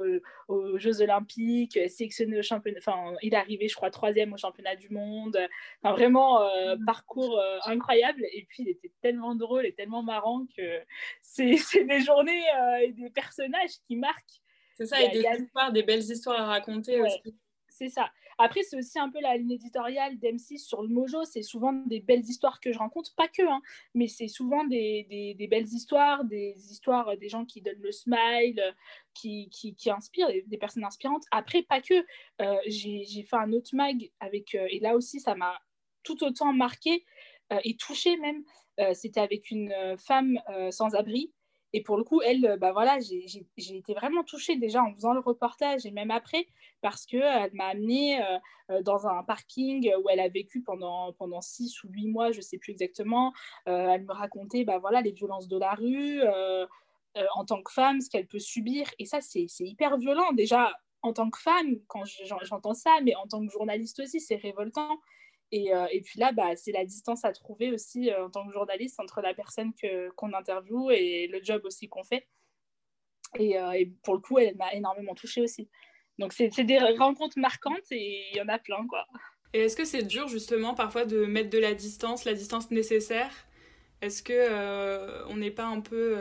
aux, 0.48 0.78
Jeux 0.78 1.00
Olympiques, 1.00 1.78
sélectionné 1.88 2.38
au 2.38 2.42
championnat. 2.42 2.78
Enfin, 2.78 3.14
il 3.22 3.32
est 3.32 3.36
arrivé, 3.36 3.68
je 3.68 3.74
crois, 3.74 3.90
troisième 3.90 4.34
au 4.34 4.36
championnat 4.36 4.76
du 4.76 4.90
monde. 4.90 5.38
Enfin, 5.82 5.94
vraiment, 5.94 6.42
euh, 6.42 6.76
mm. 6.76 6.84
parcours 6.84 7.38
euh, 7.38 7.58
incroyable. 7.64 8.24
Et 8.32 8.44
puis, 8.48 8.64
il 8.64 8.68
était 8.68 8.92
tellement 9.00 9.34
drôle 9.34 9.64
et 9.64 9.72
tellement 9.72 10.02
marrant 10.02 10.44
que 10.56 10.80
c'est 11.22 11.56
des 11.86 12.00
journées 12.00 12.44
et 12.82 12.92
des 12.92 13.10
personnages 13.10 13.78
qui 13.86 13.96
marquent. 13.96 14.42
C'est 14.76 14.86
ça, 14.86 15.00
et 15.02 15.08
des, 15.10 15.24
histoires, 15.42 15.72
des 15.72 15.82
belles 15.82 16.00
histoires 16.02 16.40
à 16.40 16.46
raconter 16.46 17.00
aussi. 17.00 17.34
C'est 17.68 17.88
ça. 17.88 18.10
Après, 18.42 18.64
c'est 18.64 18.76
aussi 18.76 18.98
un 18.98 19.08
peu 19.08 19.20
la 19.20 19.36
ligne 19.36 19.52
éditoriale 19.52 20.18
d'M6 20.18 20.58
sur 20.58 20.82
le 20.82 20.88
Mojo. 20.88 21.24
C'est 21.24 21.42
souvent 21.42 21.72
des 21.72 22.00
belles 22.00 22.24
histoires 22.24 22.58
que 22.58 22.72
je 22.72 22.78
rencontre, 22.78 23.14
pas 23.14 23.28
que, 23.28 23.42
hein, 23.42 23.62
mais 23.94 24.08
c'est 24.08 24.26
souvent 24.26 24.64
des, 24.64 25.36
des, 25.38 25.46
belles 25.46 25.68
histoires, 25.68 26.24
des 26.24 26.56
histoires 26.72 27.10
euh, 27.10 27.16
des 27.16 27.28
gens 27.28 27.44
qui 27.44 27.62
donnent 27.62 27.80
le 27.80 27.92
smile, 27.92 28.58
euh, 28.58 28.72
qui, 29.14 29.48
qui, 29.50 29.90
inspirent, 29.92 30.26
des, 30.26 30.58
personnes 30.58 30.82
inspirantes. 30.82 31.22
Après, 31.30 31.62
pas 31.62 31.80
que. 31.80 32.04
Euh, 32.40 32.56
j'ai 32.66 33.22
fait 33.22 33.36
un 33.36 33.52
autre 33.52 33.76
mag 33.76 34.10
avec, 34.18 34.56
et 34.56 34.80
là 34.80 34.96
aussi, 34.96 35.20
ça 35.20 35.36
m'a 35.36 35.60
tout 36.02 36.24
autant 36.24 36.52
marqué 36.52 37.04
et 37.62 37.76
touché 37.76 38.16
même. 38.16 38.42
C'était 38.94 39.20
avec 39.20 39.50
une 39.50 39.72
femme 39.98 40.40
sans 40.70 40.94
abri 40.94 41.32
et 41.72 41.82
pour 41.82 41.96
le 41.96 42.04
coup, 42.04 42.20
elle, 42.22 42.44
euh, 42.44 42.56
bah 42.56 42.72
voilà, 42.72 42.98
j'ai 43.00 43.76
été 43.76 43.94
vraiment 43.94 44.24
touchée 44.24 44.56
déjà 44.56 44.82
en 44.82 44.92
faisant 44.94 45.14
le 45.14 45.20
reportage 45.20 45.86
et 45.86 45.90
même 45.90 46.10
après, 46.10 46.46
parce 46.80 47.06
qu'elle 47.06 47.50
m'a 47.54 47.66
amenée 47.66 48.22
euh, 48.22 48.38
euh, 48.70 48.82
dans 48.82 49.06
un 49.06 49.22
parking 49.22 49.90
où 50.02 50.08
elle 50.10 50.20
a 50.20 50.28
vécu 50.28 50.62
pendant, 50.62 51.12
pendant 51.14 51.40
six 51.40 51.82
ou 51.84 51.88
huit 51.88 52.08
mois, 52.08 52.30
je 52.32 52.38
ne 52.38 52.42
sais 52.42 52.58
plus 52.58 52.72
exactement. 52.72 53.32
elle 53.66 54.04
me 54.04 54.12
racontait 54.12 54.64
bah 54.64 54.78
voilà, 54.78 55.00
les 55.00 55.12
violences 55.12 55.48
de 55.48 55.58
la 55.58 55.74
rue 55.74 56.22
en 57.34 57.44
tant 57.44 57.62
que 57.62 57.72
femme, 57.72 58.00
ce 58.00 58.08
qu'elle 58.10 58.26
peut 58.26 58.38
subir. 58.38 58.86
Et 58.98 59.06
ça, 59.06 59.20
c'est 59.20 59.46
hyper 59.60 59.98
violent. 59.98 60.32
Déjà, 60.32 60.72
en 61.02 61.12
tant 61.12 61.30
que 61.30 61.38
femme, 61.38 61.76
quand 61.88 62.04
j'entends 62.42 62.74
ça, 62.74 62.90
mais 63.02 63.14
en 63.16 63.26
tant 63.26 63.44
que 63.44 63.52
journaliste 63.52 64.00
aussi, 64.00 64.20
c'est 64.20 64.36
révoltant. 64.36 64.98
Euh, 65.54 65.86
et, 65.90 66.00
puis 66.00 66.18
là, 66.18 66.32
bah, 66.32 66.56
c'est 66.56 66.72
la 66.72 66.84
distance 66.84 67.24
à 67.24 67.32
trouver 67.32 67.72
aussi 67.72 68.10
euh, 68.10 68.26
en 68.26 68.30
tant 68.30 68.46
que 68.46 68.52
journaliste 68.52 68.98
entre 69.00 69.20
la 69.20 69.34
personne 69.34 69.72
qu'on 70.16 70.32
interviewe 70.32 70.90
et 70.92 71.26
le 71.26 71.42
job 71.42 71.62
aussi 71.64 71.88
qu'on 71.88 72.04
fait. 72.04 72.26
Euh, 73.38 73.72
et, 73.72 73.92
pour 74.02 74.14
le 74.14 74.20
coup, 74.20 74.38
elle 74.38 74.56
m'a 74.56 74.72
énormément 74.72 75.14
touchée 75.14 75.42
aussi. 75.42 75.68
Donc, 76.18 76.32
c'est 76.32 76.48
des 76.64 76.78
rencontres 76.78 77.38
marquantes 77.38 77.90
et 77.90 78.30
il 78.30 78.36
y 78.36 78.40
en 78.40 78.48
a 78.48 78.58
plein, 78.58 78.86
quoi. 78.86 79.06
Et 79.54 79.60
est-ce 79.60 79.76
que 79.76 79.84
c'est 79.84 80.02
dur, 80.02 80.28
justement, 80.28 80.74
parfois 80.74 81.04
de 81.04 81.26
mettre 81.26 81.50
de 81.50 81.58
la 81.58 81.74
distance, 81.74 82.24
la 82.24 82.34
distance 82.34 82.70
nécessaire? 82.70 83.32
Est-ce 84.00 84.22
que 84.22 85.26
on 85.28 85.36
n'est 85.36 85.50
pas 85.50 85.66
un 85.66 85.80
peu 85.80 86.16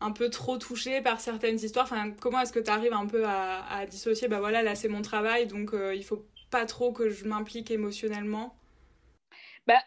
un 0.00 0.10
peu 0.10 0.30
trop 0.30 0.58
touché 0.58 1.00
par 1.00 1.20
certaines 1.20 1.56
histoires? 1.56 1.84
Enfin, 1.84 2.12
Comment 2.20 2.40
est-ce 2.40 2.52
que 2.52 2.60
tu 2.60 2.70
arrives 2.70 2.92
un 2.92 3.06
peu 3.06 3.24
à, 3.24 3.64
à, 3.66 3.86
dissocier? 3.86 4.28
Bah 4.28 4.40
voilà, 4.40 4.62
là 4.62 4.74
c'est 4.74 4.88
mon 4.88 5.02
travail, 5.02 5.46
donc 5.46 5.72
il 5.94 6.04
faut 6.04 6.24
pas 6.52 6.66
trop 6.66 6.92
que 6.92 7.10
je 7.10 7.24
m'implique 7.24 7.72
émotionnellement 7.72 8.54
bah, 9.66 9.82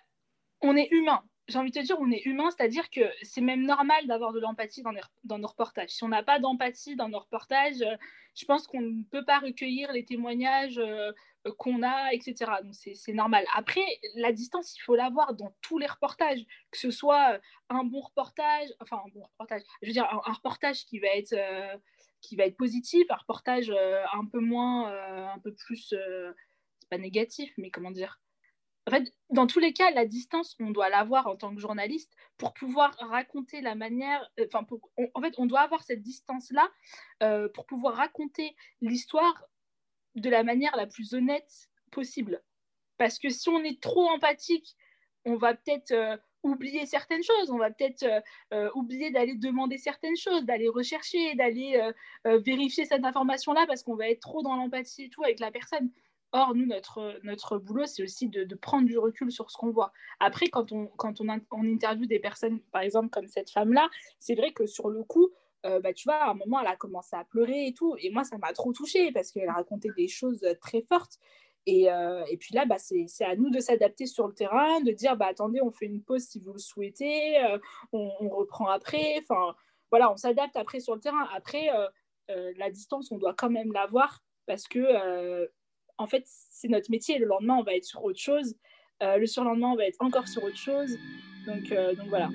On 0.61 0.75
est 0.75 0.89
humain. 0.91 1.23
J'ai 1.47 1.59
envie 1.59 1.69
de 1.69 1.79
te 1.79 1.85
dire, 1.85 1.97
on 1.99 2.09
est 2.09 2.25
humain, 2.25 2.49
c'est-à-dire 2.49 2.89
que 2.89 3.01
c'est 3.21 3.39
même 3.41 3.61
normal 3.61 4.07
d'avoir 4.07 4.33
de 4.33 4.39
l'empathie 4.39 4.81
dans, 4.81 4.91
dans, 5.25 5.37
nos 5.37 5.47
reportages. 5.47 5.89
Si 5.89 6.03
on 6.03 6.07
n'a 6.07 6.23
pas 6.23 6.39
d'empathie 6.39 6.95
dans 6.95 7.07
nos 7.07 7.19
reportages, 7.19 7.83
euh, 7.83 7.95
je 8.33 8.45
pense 8.45 8.65
qu'on 8.65 8.81
ne 8.81 9.03
peut 9.03 9.23
pas 9.23 9.37
recueillir 9.37 9.91
les 9.93 10.03
témoignages 10.03 10.79
euh, 10.79 11.11
qu'on 11.59 11.83
a, 11.83 12.11
etc. 12.13 12.51
Donc 12.63 12.73
c'est 12.73 13.13
normal. 13.13 13.45
Après, 13.55 13.85
la 14.15 14.31
distance, 14.31 14.75
il 14.75 14.81
faut 14.81 14.95
l'avoir 14.95 15.35
dans 15.35 15.55
tous 15.61 15.77
les 15.77 15.85
reportages, 15.85 16.43
que 16.71 16.79
ce 16.79 16.89
soit 16.89 17.39
un 17.69 17.83
bon 17.83 18.01
reportage, 18.01 18.69
enfin 18.79 19.03
un 19.05 19.09
bon 19.13 19.21
reportage, 19.21 19.61
je 19.83 19.87
veux 19.87 19.93
dire 19.93 20.09
un, 20.11 20.33
reportage 20.33 20.85
qui 20.85 20.97
va 20.97 21.09
être... 21.09 21.33
Euh, 21.33 21.77
qui 22.21 22.35
va 22.35 22.45
être 22.45 22.57
positif, 22.57 23.05
un 23.11 23.17
reportage 23.17 23.69
un 23.69 24.25
peu 24.25 24.39
moins, 24.39 24.91
un 25.31 25.37
peu 25.37 25.53
plus 25.53 25.93
négatif, 26.97 27.53
mais 27.57 27.71
comment 27.71 27.91
dire 27.91 28.19
en 28.87 28.91
fait, 28.91 29.11
dans 29.31 29.47
tous 29.47 29.59
les 29.59 29.73
cas, 29.73 29.89
la 29.91 30.05
distance, 30.05 30.55
on 30.59 30.69
doit 30.69 30.89
l'avoir 30.89 31.25
en 31.25 31.35
tant 31.35 31.53
que 31.53 31.59
journaliste 31.59 32.15
pour 32.37 32.53
pouvoir 32.53 32.95
raconter 32.99 33.61
la 33.61 33.73
manière. 33.73 34.29
Euh, 34.39 34.45
enfin, 34.53 34.65
en 35.13 35.21
fait, 35.21 35.33
on 35.39 35.47
doit 35.47 35.61
avoir 35.61 35.83
cette 35.83 36.03
distance-là 36.03 36.69
euh, 37.23 37.49
pour 37.49 37.65
pouvoir 37.65 37.95
raconter 37.95 38.55
l'histoire 38.81 39.45
de 40.13 40.29
la 40.29 40.43
manière 40.43 40.75
la 40.75 40.85
plus 40.85 41.15
honnête 41.15 41.69
possible. 41.91 42.43
Parce 42.97 43.17
que 43.17 43.29
si 43.29 43.49
on 43.49 43.63
est 43.63 43.81
trop 43.81 44.07
empathique, 44.07 44.75
on 45.25 45.35
va 45.35 45.55
peut-être 45.55 45.91
euh, 45.91 46.15
oublier 46.43 46.85
certaines 46.85 47.23
choses, 47.23 47.49
on 47.49 47.57
va 47.57 47.71
peut-être 47.71 48.05
oublier 48.75 49.09
d'aller 49.09 49.33
demander 49.33 49.79
certaines 49.79 50.15
choses, 50.15 50.45
d'aller 50.45 50.69
rechercher, 50.69 51.33
d'aller 51.33 51.91
vérifier 52.23 52.85
cette 52.85 53.03
information-là 53.03 53.65
parce 53.65 53.81
qu'on 53.81 53.95
va 53.95 54.09
être 54.09 54.19
trop 54.19 54.43
dans 54.43 54.55
l'empathie 54.55 55.05
et 55.05 55.09
tout 55.09 55.23
avec 55.23 55.39
la 55.39 55.49
personne. 55.49 55.89
Or, 56.37 56.53
nous, 56.53 56.65
notre, 56.65 57.17
notre 57.23 57.57
boulot, 57.57 57.85
c'est 57.85 58.03
aussi 58.03 58.27
de, 58.27 58.55
prendre 58.55 58.85
du 58.85 58.97
recul 58.97 59.31
sur 59.31 59.49
ce 59.49 59.55
qu'on 59.55 59.71
voit. 59.71 59.93
Après, 60.19 60.49
quand 60.49 60.73
on, 60.73 60.87
quand 60.97 61.21
on, 61.21 61.29
on 61.29 61.65
interviewe 61.65 62.07
des 62.07 62.19
personnes, 62.19 62.59
par 62.73 62.81
exemple, 62.81 63.09
comme 63.09 63.29
cette 63.29 63.49
femme-là, 63.49 63.89
c'est 64.19 64.35
vrai 64.35 64.51
que 64.51 64.65
sur 64.65 64.89
le 64.89 65.01
coup, 65.05 65.29
euh, 65.65 65.79
bah, 65.79 65.93
tu 65.93 66.09
vois, 66.09 66.15
à 66.15 66.31
un 66.31 66.33
moment, 66.33 66.59
elle 66.59 66.67
a 66.67 66.75
commencé 66.75 67.15
à 67.15 67.23
pleurer 67.23 67.67
et 67.67 67.73
tout. 67.73 67.95
Et 67.99 68.09
moi, 68.09 68.25
ça 68.25 68.37
m'a 68.37 68.51
trop 68.51 68.73
touchée 68.73 69.13
parce 69.13 69.31
qu'elle 69.31 69.49
racontait 69.49 69.91
des 69.95 70.09
choses 70.09 70.45
très 70.59 70.81
fortes. 70.81 71.19
Et, 71.67 71.89
euh, 71.89 72.25
et 72.29 72.35
puis 72.35 72.53
là, 72.53 72.65
bah, 72.65 72.79
c'est 72.79 73.07
à 73.23 73.37
nous 73.37 73.49
de 73.49 73.61
s'adapter 73.61 74.05
sur 74.05 74.27
le 74.27 74.33
terrain, 74.33 74.81
de 74.81 74.91
dire, 74.91 75.15
bah, 75.15 75.27
attendez, 75.27 75.61
on 75.61 75.71
fait 75.71 75.85
une 75.85 76.03
pause 76.03 76.23
si 76.23 76.41
vous 76.41 76.51
le 76.51 76.59
souhaitez, 76.59 77.41
euh, 77.45 77.57
on, 77.93 78.11
on, 78.19 78.27
reprend 78.27 78.67
après. 78.67 79.15
Enfin, 79.21 79.55
voilà, 79.89 80.11
on 80.11 80.17
s'adapte 80.17 80.57
après 80.57 80.81
sur 80.81 80.95
le 80.95 80.99
terrain. 80.99 81.29
Après, 81.33 81.69
la 82.27 82.69
distance, 82.71 83.09
on 83.09 83.17
doit 83.19 83.35
quand 83.35 83.49
même 83.49 83.71
l'avoir 83.71 84.21
parce 84.47 84.67
que 84.67 85.49
en 85.97 86.07
fait, 86.07 86.23
c'est 86.25 86.67
notre 86.67 86.91
métier. 86.91 87.17
Le 87.17 87.25
lendemain, 87.25 87.55
on 87.55 87.63
va 87.63 87.75
être 87.75 87.85
sur 87.85 88.03
autre 88.03 88.19
chose. 88.19 88.55
Euh, 89.03 89.17
le 89.17 89.25
surlendemain, 89.25 89.69
on 89.69 89.75
va 89.75 89.85
être 89.85 90.01
encore 90.01 90.27
sur 90.27 90.43
autre 90.43 90.57
chose. 90.57 90.97
Donc, 91.47 91.71
euh, 91.71 91.93
voilà. 92.09 92.29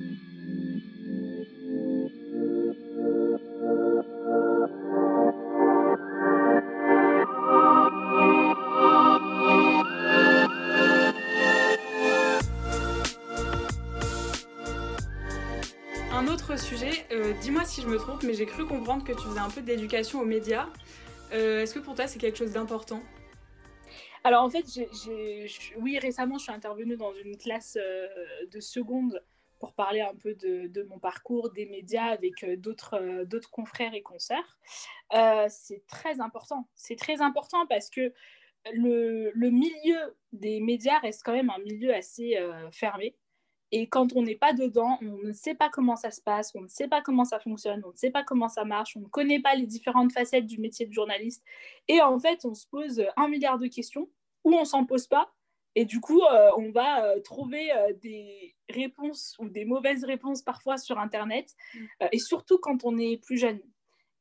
Un 16.13 16.27
autre 16.27 16.59
sujet, 16.59 17.07
euh, 17.13 17.33
dis-moi 17.41 17.65
si 17.65 17.81
je 17.81 17.87
me 17.87 17.97
trompe, 17.97 18.23
mais 18.23 18.35
j'ai 18.35 18.45
cru 18.45 18.67
comprendre 18.67 19.05
que 19.05 19.13
tu 19.13 19.23
faisais 19.23 19.39
un 19.41 19.49
peu 19.49 19.63
d'éducation 19.63 20.21
aux 20.21 20.27
médias. 20.27 20.67
Est-ce 21.33 21.75
que 21.75 21.79
pour 21.79 21.95
toi 21.95 22.09
c'est 22.09 22.19
quelque 22.19 22.37
chose 22.37 22.51
d'important? 22.51 23.01
Alors 24.23 24.45
en 24.45 24.51
fait, 24.51 24.65
oui, 25.79 25.99
récemment, 25.99 26.39
je 26.39 26.45
suis 26.45 26.53
intervenue 26.53 26.97
dans 26.97 27.15
une 27.15 27.37
classe 27.37 27.79
euh, 27.81 28.07
de 28.51 28.61
seconde 28.61 29.23
pour 29.59 29.75
parler 29.75 30.01
un 30.01 30.15
peu 30.15 30.35
de, 30.35 30.83
mon 30.89 30.99
parcours, 30.99 31.51
des 31.51 31.67
médias 31.67 32.07
avec 32.07 32.43
euh, 32.45 32.57
euh, 32.95 33.25
d'autres 33.25 33.51
confrères 33.51 33.95
et 33.95 34.03
consoeurs. 34.03 34.59
c'est 35.49 35.87
très 35.87 36.21
important. 36.21 36.69
C'est 36.75 36.97
très 36.97 37.21
important 37.21 37.67
parce 37.67 37.91
que 37.91 38.13
le, 38.73 39.33
milieu 39.51 40.17
des 40.33 40.61
médias 40.61 40.99
reste 40.99 41.23
quand 41.25 41.33
même 41.33 41.51
un 41.51 41.59
milieu 41.59 41.95
assez 41.95 42.37
fermé. 42.73 43.17
Et 43.73 43.89
quand 43.89 44.15
on 44.17 44.23
n'est 44.23 44.37
pas 44.37 44.53
dedans, 44.53 44.99
on 45.01 45.19
ne 45.27 45.33
sait 45.33 45.55
pas 45.55 45.69
comment 45.69 45.97
ça 45.97 46.11
se 46.11 46.21
passe, 46.21 46.53
on 46.55 46.63
ne 46.63 46.69
sait 46.69 46.89
pas 46.89 47.03
comment 47.03 47.25
ça 47.25 47.39
fonctionne, 47.39 47.83
on 47.85 47.93
ne 47.93 47.97
sait 47.97 48.11
pas 48.11 48.25
comment 48.25 48.49
ça 48.49 48.65
marche, 48.65 48.97
on 48.97 49.01
ne 49.01 49.07
connaît 49.07 49.41
pas 49.41 49.55
les 49.55 49.67
différentes 49.67 50.13
facettes 50.13 50.47
du 50.47 50.59
métier 50.59 50.87
de 50.87 50.93
journaliste. 50.93 51.45
Et 51.87 52.01
en 52.01 52.19
fait, 52.19 52.45
on 52.45 52.55
se 52.55 52.67
pose 52.67 53.05
un 53.17 53.29
milliard 53.29 53.59
de 53.59 53.69
questions 53.69 54.09
ou 54.45 54.55
on 54.55 54.65
s'en 54.65 54.85
pose 54.85 55.07
pas. 55.07 55.33
Et 55.77 55.85
du 55.85 56.01
coup, 56.01 56.21
euh, 56.23 56.51
on 56.57 56.71
va 56.71 57.05
euh, 57.05 57.21
trouver 57.21 57.73
euh, 57.73 57.93
des 58.03 58.57
réponses 58.69 59.37
ou 59.39 59.49
des 59.49 59.65
mauvaises 59.65 60.05
réponses 60.05 60.43
parfois 60.43 60.79
sur 60.79 60.99
Internet, 60.99 61.55
mm. 61.75 62.07
et 62.13 62.19
surtout 62.19 62.59
quand 62.59 62.85
on 62.85 62.99
est 62.99 63.23
plus 63.23 63.39
jeune. 63.39 63.61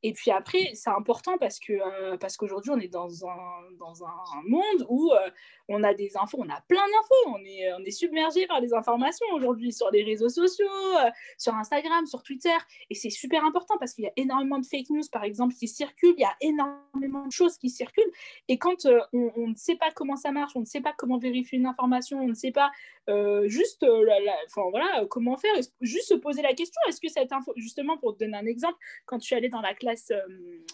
Et 0.02 0.14
puis 0.14 0.32
après, 0.32 0.72
c'est 0.76 0.90
important 0.90 1.38
parce 1.38 1.60
que 1.60 1.74
euh, 1.74 2.18
parce 2.18 2.38
qu'aujourd'hui, 2.38 2.72
on 2.72 2.80
est 2.80 2.88
dans 2.88 3.28
un, 3.28 3.72
dans 3.78 4.04
un 4.06 4.42
monde 4.46 4.86
où 4.88 5.12
euh, 5.12 5.30
on 5.68 5.84
a 5.84 5.94
des 5.94 6.16
infos, 6.16 6.38
on 6.40 6.50
a 6.50 6.62
plein 6.70 6.86
d'infos, 6.86 7.36
on 7.36 7.44
est, 7.46 7.74
on 7.74 7.84
est 7.84 7.92
submergé 7.92 8.48
par 8.48 8.62
les 8.62 8.74
informations 8.74 9.26
aujourd'hui 9.34 9.74
sur 9.74 9.92
les 9.92 10.04
réseaux 10.04 10.30
sociaux, 10.30 10.66
euh, 11.06 11.10
sur 11.38 11.54
Instagram, 11.54 12.06
sur 12.06 12.24
Twitter. 12.24 12.56
Et 12.90 12.96
c'est 12.96 13.10
super 13.10 13.44
important 13.44 13.76
parce 13.78 13.94
qu'il 13.94 14.06
y 14.06 14.08
a 14.08 14.14
énormément 14.16 14.60
de 14.60 14.66
fake 14.66 14.90
news, 14.90 15.04
par 15.12 15.26
exemple, 15.26 15.54
qui 15.54 15.68
circulent, 15.68 16.16
il 16.18 16.22
y 16.22 16.24
a 16.24 16.36
énormément 16.40 17.26
de 17.26 17.32
choses 17.32 17.58
qui 17.58 17.70
circulent. 17.70 18.12
Et 18.48 18.58
quand 18.58 18.86
on, 19.14 19.48
ne 19.48 19.56
sait 19.56 19.76
pas 19.76 19.92
comment 19.92 20.16
ça 20.16 20.32
marche, 20.32 20.54
on 20.56 20.62
ne 20.62 20.66
sait 20.66 20.82
pas 20.82 20.94
comment 20.98 21.18
vérifier 21.18 21.58
une 21.58 21.66
information, 21.66 22.20
on 22.22 22.28
ne 22.28 22.34
sait 22.34 22.52
pas 22.52 22.72
juste 23.46 23.84
enfin, 24.46 24.70
voilà, 24.70 25.04
comment 25.10 25.36
faire, 25.36 25.54
juste 25.82 26.10
se 26.10 26.14
poser 26.14 26.44
la 26.44 26.54
question, 26.54 26.80
est-ce 26.88 27.02
que 27.02 27.10
cette 27.10 27.32
info, 27.32 27.54
justement, 27.58 27.98
pour 27.98 28.14
te 28.14 28.24
donner 28.24 28.38
un 28.38 28.46
exemple, 28.46 28.78
quand 29.08 29.18
tu 29.18 29.34
allais 29.34 29.50
dans 29.50 29.62
la 29.62 29.74
classe 29.74 29.89
euh, 30.12 30.22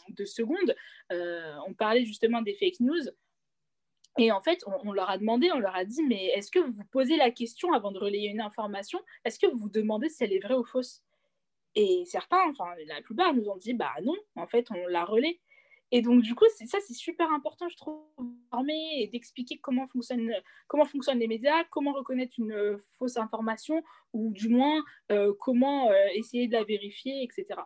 de 0.10 0.26
seconde, 0.26 0.76
euh, 1.12 1.56
on 1.68 1.74
parlait 1.74 2.06
justement 2.06 2.42
des 2.42 2.54
fake 2.54 2.80
news. 2.80 3.10
Et 4.18 4.32
en 4.32 4.42
fait, 4.42 4.64
on, 4.84 4.94
leur 4.94 5.10
a 5.10 5.18
demandé, 5.18 5.52
on 5.52 5.60
leur 5.60 5.76
a 5.76 5.84
dit, 5.84 6.02
mais 6.04 6.28
est-ce 6.28 6.50
que 6.50 6.60
vous 6.60 6.86
posez 6.92 7.18
la 7.18 7.32
question 7.32 7.74
avant 7.74 7.92
de 7.92 8.00
relayer 8.00 8.30
une 8.30 8.40
information? 8.40 9.00
Est-ce 9.26 9.38
que 9.40 9.48
vous 9.48 9.58
vous 9.58 9.70
demandez 9.70 10.08
si 10.08 10.24
elle 10.24 10.32
est 10.32 10.40
vraie 10.40 10.56
ou 10.56 10.64
fausse? 10.64 11.04
Et 11.76 12.04
certains, 12.06 12.50
enfin 12.50 12.74
la 12.88 13.02
plupart, 13.02 13.34
nous 13.34 13.50
ont 13.50 13.58
dit 13.58 13.74
bah 13.74 13.92
non, 14.04 14.16
en 14.38 14.48
fait, 14.48 14.68
on 14.72 14.88
l'a 14.88 15.04
relais. 15.04 15.42
Et 15.92 16.02
donc, 16.02 16.22
du 16.22 16.34
coup, 16.34 16.46
ça, 16.66 16.78
c'est 16.80 16.94
super 16.94 17.30
important, 17.34 17.68
je 17.68 17.76
trouve, 17.76 18.06
et 18.70 19.08
d'expliquer 19.12 19.58
comment 19.58 19.86
fonctionnent, 19.86 20.34
comment 20.68 20.86
fonctionnent 20.86 21.20
les 21.20 21.28
médias, 21.28 21.66
comment 21.66 21.92
reconnaître 21.92 22.36
une 22.38 22.54
euh, 22.54 22.78
fausse 22.98 23.18
information, 23.18 23.84
ou 24.14 24.32
du 24.32 24.48
moins, 24.48 24.84
comment 25.40 25.92
essayer 26.14 26.48
de 26.48 26.54
la 26.54 26.64
vérifier, 26.64 27.22
etc. 27.24 27.60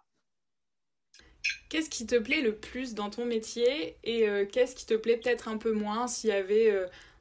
Qu'est-ce 1.70 1.90
qui 1.90 2.06
te 2.06 2.16
plaît 2.16 2.42
le 2.42 2.56
plus 2.56 2.96
dans 2.96 3.10
ton 3.10 3.26
métier 3.26 3.96
et 4.04 4.26
qu'est-ce 4.52 4.76
qui 4.76 4.88
te 4.88 4.96
plaît 4.96 5.18
peut-être 5.18 5.48
un 5.48 5.58
peu 5.58 5.72
moins 5.72 6.08
s'il 6.08 6.32
y 6.32 6.34
avait 6.34 6.74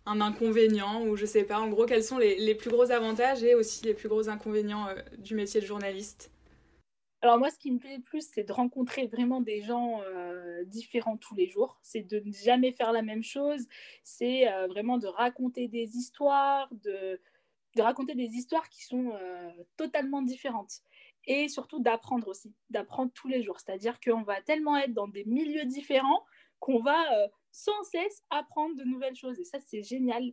un 0.07 0.23
inconvénient 0.23 1.03
ou 1.03 1.17
je 1.17 1.27
sais 1.27 1.45
pas, 1.45 1.61
en 1.61 1.69
gros, 1.69 1.85
quels 1.85 2.03
sont 2.03 2.17
les, 2.17 2.37
les, 2.37 2.55
plus 2.55 2.71
gros 2.71 2.91
avantages 2.91 3.43
et 3.43 3.55
aussi 3.55 3.85
les 3.85 3.93
plus 3.93 4.09
gros 4.09 4.31
inconvénients 4.31 4.87
du 5.19 5.35
métier 5.35 5.61
de 5.61 5.67
journaliste? 5.67 6.31
Alors 7.21 7.39
moi, 7.39 7.51
ce 7.51 7.59
qui 7.59 7.73
me 7.73 7.79
plaît 7.79 7.97
le 7.97 8.03
plus, 8.03 8.29
c'est 8.33 8.45
de 8.45 8.53
rencontrer 8.53 9.09
vraiment 9.09 9.41
des 9.41 9.61
gens 9.61 10.01
euh, 10.03 10.63
différents 10.65 11.17
tous 11.17 11.35
les 11.35 11.49
jours. 11.49 11.79
C'est 11.83 12.03
de 12.03 12.21
ne 12.21 12.33
jamais 12.33 12.71
faire 12.73 12.93
la 12.93 13.03
même 13.03 13.25
chose. 13.25 13.67
C'est 14.05 14.49
euh, 14.49 14.69
vraiment 14.69 14.99
de 14.99 15.09
raconter 15.09 15.67
des 15.67 15.97
histoires, 15.97 16.69
de, 16.85 17.21
raconter 17.77 18.15
des 18.15 18.37
histoires 18.37 18.69
qui 18.69 18.85
sont 18.85 19.11
euh, 19.15 19.51
totalement 19.77 20.23
différentes. 20.23 20.83
Et 21.29 21.49
surtout 21.49 21.79
d'apprendre 21.79 22.27
aussi, 22.27 22.55
d'apprendre 22.71 23.13
tous 23.15 23.29
les 23.29 23.43
jours. 23.43 23.61
C'est-à-dire 23.61 24.01
qu'on 24.01 24.23
va 24.23 24.41
tellement 24.43 24.77
être 24.77 24.95
dans 24.95 25.09
des 25.09 25.25
milieux 25.25 25.67
différents 25.67 26.25
qu'on 26.59 26.81
va 26.81 27.05
sans 27.53 27.83
cesse 27.85 28.25
apprendre 28.31 28.75
de 28.77 28.85
nouvelles 28.85 29.15
choses. 29.15 29.39
Et 29.39 29.45
ça, 29.45 29.59
c'est 29.61 29.83
génial. 29.83 30.33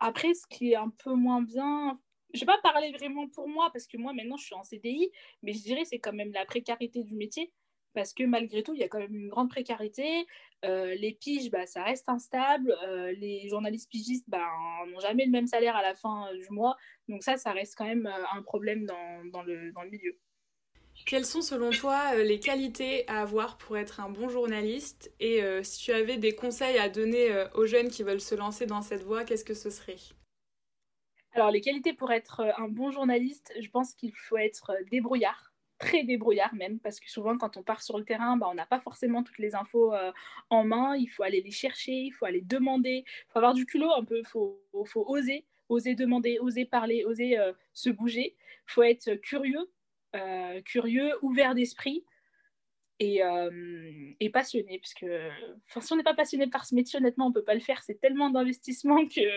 après, 0.00 0.34
ce 0.34 0.46
qui 0.48 0.72
est 0.72 0.76
un 0.76 0.90
peu 0.90 1.14
moins 1.14 1.42
bien, 1.42 1.98
je 2.34 2.40
vais 2.40 2.46
pas 2.46 2.60
parler 2.62 2.92
vraiment 2.92 3.28
pour 3.28 3.48
moi 3.48 3.70
parce 3.72 3.86
que 3.86 3.96
moi 3.96 4.12
maintenant 4.12 4.36
je 4.36 4.44
suis 4.44 4.54
en 4.54 4.64
CDI, 4.64 5.10
mais 5.42 5.52
je 5.52 5.62
dirais 5.62 5.84
c'est 5.84 5.98
quand 5.98 6.12
même 6.12 6.32
la 6.32 6.44
précarité 6.44 7.04
du 7.04 7.14
métier 7.14 7.52
parce 7.94 8.14
que 8.14 8.24
malgré 8.24 8.62
tout 8.62 8.74
il 8.74 8.80
y 8.80 8.84
a 8.84 8.88
quand 8.88 8.98
même 8.98 9.14
une 9.14 9.28
grande 9.28 9.50
précarité. 9.50 10.26
Euh, 10.64 10.94
les 10.94 11.12
piges, 11.12 11.50
bah, 11.50 11.66
ça 11.66 11.82
reste 11.82 12.08
instable. 12.08 12.76
Euh, 12.84 13.12
les 13.12 13.48
journalistes 13.48 13.90
pigistes 13.90 14.28
bah, 14.28 14.46
n'ont 14.88 15.00
jamais 15.00 15.24
le 15.24 15.30
même 15.30 15.46
salaire 15.46 15.76
à 15.76 15.82
la 15.82 15.94
fin 15.94 16.28
euh, 16.28 16.38
du 16.38 16.48
mois. 16.50 16.76
Donc 17.08 17.22
ça, 17.22 17.36
ça 17.36 17.52
reste 17.52 17.74
quand 17.76 17.86
même 17.86 18.06
un 18.06 18.42
problème 18.42 18.86
dans, 18.86 19.24
dans, 19.32 19.42
le, 19.42 19.72
dans 19.72 19.82
le 19.82 19.90
milieu. 19.90 20.18
Quelles 21.06 21.24
sont 21.24 21.40
selon 21.40 21.70
toi 21.70 22.14
les 22.16 22.38
qualités 22.38 23.08
à 23.08 23.22
avoir 23.22 23.58
pour 23.58 23.76
être 23.76 23.98
un 23.98 24.10
bon 24.10 24.28
journaliste? 24.28 25.12
Et 25.18 25.40
si 25.64 25.84
tu 25.84 25.90
avais 25.90 26.18
des 26.18 26.34
conseils 26.34 26.78
à 26.78 26.90
donner 26.90 27.46
aux 27.54 27.64
jeunes 27.64 27.88
qui 27.88 28.02
veulent 28.02 28.20
se 28.20 28.34
lancer 28.34 28.66
dans 28.66 28.82
cette 28.82 29.02
voie, 29.02 29.24
qu'est-ce 29.24 29.44
que 29.44 29.54
ce 29.54 29.70
serait? 29.70 29.96
Alors, 31.32 31.50
les 31.50 31.62
qualités 31.62 31.94
pour 31.94 32.12
être 32.12 32.42
un 32.58 32.68
bon 32.68 32.90
journaliste, 32.90 33.52
je 33.58 33.68
pense 33.70 33.94
qu'il 33.94 34.14
faut 34.14 34.36
être 34.36 34.76
débrouillard, 34.90 35.51
très 35.82 36.04
débrouillard 36.04 36.54
même, 36.54 36.78
parce 36.78 37.00
que 37.00 37.10
souvent, 37.10 37.36
quand 37.36 37.56
on 37.56 37.62
part 37.62 37.82
sur 37.82 37.98
le 37.98 38.04
terrain, 38.04 38.36
bah, 38.36 38.46
on 38.50 38.54
n'a 38.54 38.66
pas 38.66 38.80
forcément 38.80 39.22
toutes 39.22 39.38
les 39.38 39.54
infos 39.54 39.92
euh, 39.92 40.12
en 40.48 40.64
main. 40.64 40.96
Il 40.96 41.08
faut 41.08 41.24
aller 41.24 41.42
les 41.42 41.50
chercher, 41.50 41.92
il 41.92 42.12
faut 42.12 42.24
aller 42.24 42.40
demander, 42.40 43.04
il 43.06 43.32
faut 43.32 43.38
avoir 43.38 43.54
du 43.54 43.66
culot 43.66 43.92
un 43.92 44.04
peu, 44.04 44.18
il 44.20 44.26
faut, 44.26 44.62
faut, 44.86 45.04
oser, 45.08 45.44
oser 45.68 45.94
demander, 45.94 46.38
oser 46.38 46.64
parler, 46.64 47.04
oser 47.04 47.36
se 47.72 47.90
bouger. 47.90 48.36
Il 48.68 48.72
faut 48.72 48.82
être 48.82 49.14
curieux, 49.16 49.70
curieux, 50.64 51.12
ouvert 51.22 51.54
d'esprit 51.54 52.04
et, 53.02 53.22
euh, 53.22 54.12
et, 54.20 54.30
passionné. 54.30 54.78
Parce 54.78 54.94
que 54.94 55.28
si 55.80 55.92
on 55.92 55.96
n'est 55.96 56.02
pas 56.02 56.14
passionné 56.14 56.46
par 56.46 56.64
ce 56.64 56.74
métier, 56.74 56.98
honnêtement, 56.98 57.26
on 57.26 57.30
ne 57.30 57.34
peut 57.34 57.44
pas 57.44 57.54
le 57.54 57.60
faire. 57.60 57.82
C'est 57.82 58.00
tellement 58.00 58.30
d'investissement 58.30 59.06
que 59.08 59.28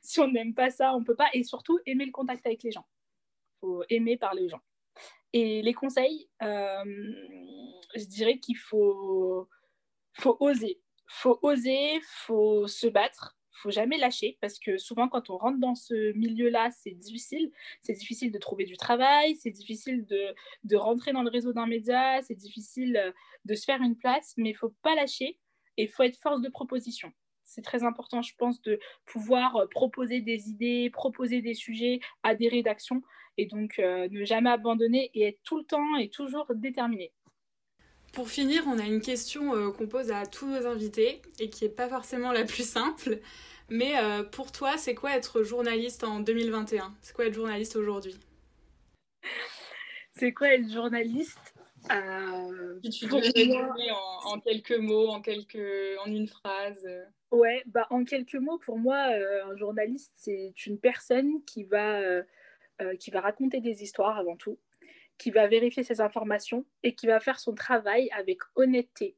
si 0.00 0.20
on 0.20 0.28
n'aime 0.28 0.54
pas 0.54 0.70
ça, 0.70 0.94
on 0.94 1.00
ne 1.00 1.04
peut 1.04 1.16
pas. 1.16 1.28
Et 1.34 1.42
surtout, 1.44 1.78
aimer 1.86 2.06
le 2.06 2.12
contact 2.12 2.46
avec 2.46 2.62
les 2.62 2.72
gens. 2.72 2.86
Il 3.56 3.60
faut 3.60 3.84
aimer 3.90 4.16
parler 4.16 4.44
aux 4.44 4.48
gens. 4.48 4.62
Et 5.32 5.62
les 5.62 5.74
conseils, 5.74 6.28
euh, 6.42 6.84
je 7.94 8.04
dirais 8.04 8.38
qu'il 8.38 8.56
faut, 8.56 9.48
faut 10.14 10.36
oser. 10.40 10.80
faut 11.06 11.38
oser, 11.42 12.00
faut 12.02 12.66
se 12.66 12.86
battre, 12.88 13.36
faut 13.60 13.70
jamais 13.70 13.98
lâcher 13.98 14.38
parce 14.40 14.58
que 14.58 14.78
souvent 14.78 15.08
quand 15.08 15.30
on 15.30 15.36
rentre 15.36 15.58
dans 15.58 15.74
ce 15.74 16.12
milieu-là, 16.12 16.70
c'est 16.70 16.92
difficile. 16.92 17.52
C'est 17.82 17.92
difficile 17.92 18.32
de 18.32 18.38
trouver 18.38 18.64
du 18.64 18.76
travail, 18.76 19.36
c'est 19.36 19.50
difficile 19.50 20.04
de, 20.06 20.34
de, 20.64 20.76
rentrer 20.76 21.12
dans 21.12 21.22
le 21.22 21.30
réseau 21.30 21.52
d'un 21.52 21.66
média, 21.66 22.20
c'est 22.22 22.34
difficile 22.34 22.96
euh, 22.96 23.12
de 23.44 23.54
se 23.54 23.64
faire 23.64 23.82
une 23.82 23.96
place, 23.96 24.34
mais 24.36 24.50
il 24.50 24.56
faut 24.56 24.74
pas 24.82 24.94
lâcher 24.94 25.38
et 25.76 25.84
il 25.84 25.88
faut 25.88 26.02
être 26.02 26.16
force 26.16 26.40
de 26.40 26.48
proposition. 26.48 27.12
C'est 27.44 27.62
très 27.62 27.82
important, 27.82 28.22
je 28.22 28.34
pense, 28.36 28.62
de 28.62 28.78
pouvoir 29.06 29.56
euh, 29.56 29.66
proposer 29.66 30.20
des 30.20 30.48
idées, 30.48 30.90
proposer 30.90 31.42
des 31.42 31.54
sujets 31.54 32.00
à 32.22 32.34
des 32.34 32.48
rédactions 32.48 33.02
et 33.36 33.46
donc 33.46 33.78
euh, 33.78 34.08
ne 34.10 34.24
jamais 34.24 34.50
abandonner 34.50 35.10
et 35.14 35.28
être 35.28 35.40
tout 35.42 35.58
le 35.58 35.64
temps 35.64 35.96
et 35.96 36.08
toujours 36.08 36.46
déterminé. 36.54 37.12
Pour 38.12 38.28
finir, 38.28 38.64
on 38.66 38.78
a 38.78 38.86
une 38.86 39.00
question 39.00 39.70
qu'on 39.72 39.86
pose 39.86 40.10
à 40.10 40.26
tous 40.26 40.48
nos 40.48 40.66
invités 40.66 41.22
et 41.38 41.48
qui 41.48 41.62
n'est 41.62 41.70
pas 41.70 41.88
forcément 41.88 42.32
la 42.32 42.44
plus 42.44 42.68
simple. 42.68 43.20
Mais 43.70 43.96
euh, 43.96 44.24
pour 44.24 44.50
toi, 44.50 44.76
c'est 44.76 44.96
quoi 44.96 45.16
être 45.16 45.44
journaliste 45.44 46.02
en 46.02 46.18
2021 46.20 46.92
C'est 47.02 47.14
quoi 47.14 47.26
être 47.26 47.34
journaliste 47.34 47.76
aujourd'hui? 47.76 48.16
C'est 50.16 50.32
quoi 50.32 50.48
être 50.54 50.68
journaliste? 50.68 51.54
Euh, 51.90 52.80
tu 52.90 53.06
devais 53.06 53.90
en, 53.92 54.34
en, 54.34 54.40
quelques 54.40 54.76
mots, 54.76 55.08
en, 55.08 55.22
quelques, 55.22 55.98
en 56.04 56.10
une 56.10 56.26
phrase 56.26 56.86
Ouais, 57.30 57.62
bah, 57.66 57.86
en 57.90 58.04
quelques 58.04 58.34
mots, 58.34 58.58
pour 58.58 58.76
moi, 58.76 59.12
euh, 59.12 59.44
un 59.46 59.56
journaliste, 59.56 60.12
c'est 60.16 60.52
une 60.66 60.78
personne 60.78 61.42
qui 61.46 61.62
va, 61.62 62.02
euh, 62.80 62.96
qui 62.96 63.10
va 63.10 63.20
raconter 63.20 63.60
des 63.60 63.82
histoires 63.82 64.18
avant 64.18 64.36
tout, 64.36 64.58
qui 65.18 65.30
va 65.30 65.46
vérifier 65.46 65.82
ses 65.82 66.00
informations 66.00 66.64
et 66.82 66.94
qui 66.94 67.06
va 67.06 67.20
faire 67.20 67.38
son 67.38 67.54
travail 67.54 68.08
avec 68.10 68.38
honnêteté. 68.56 69.16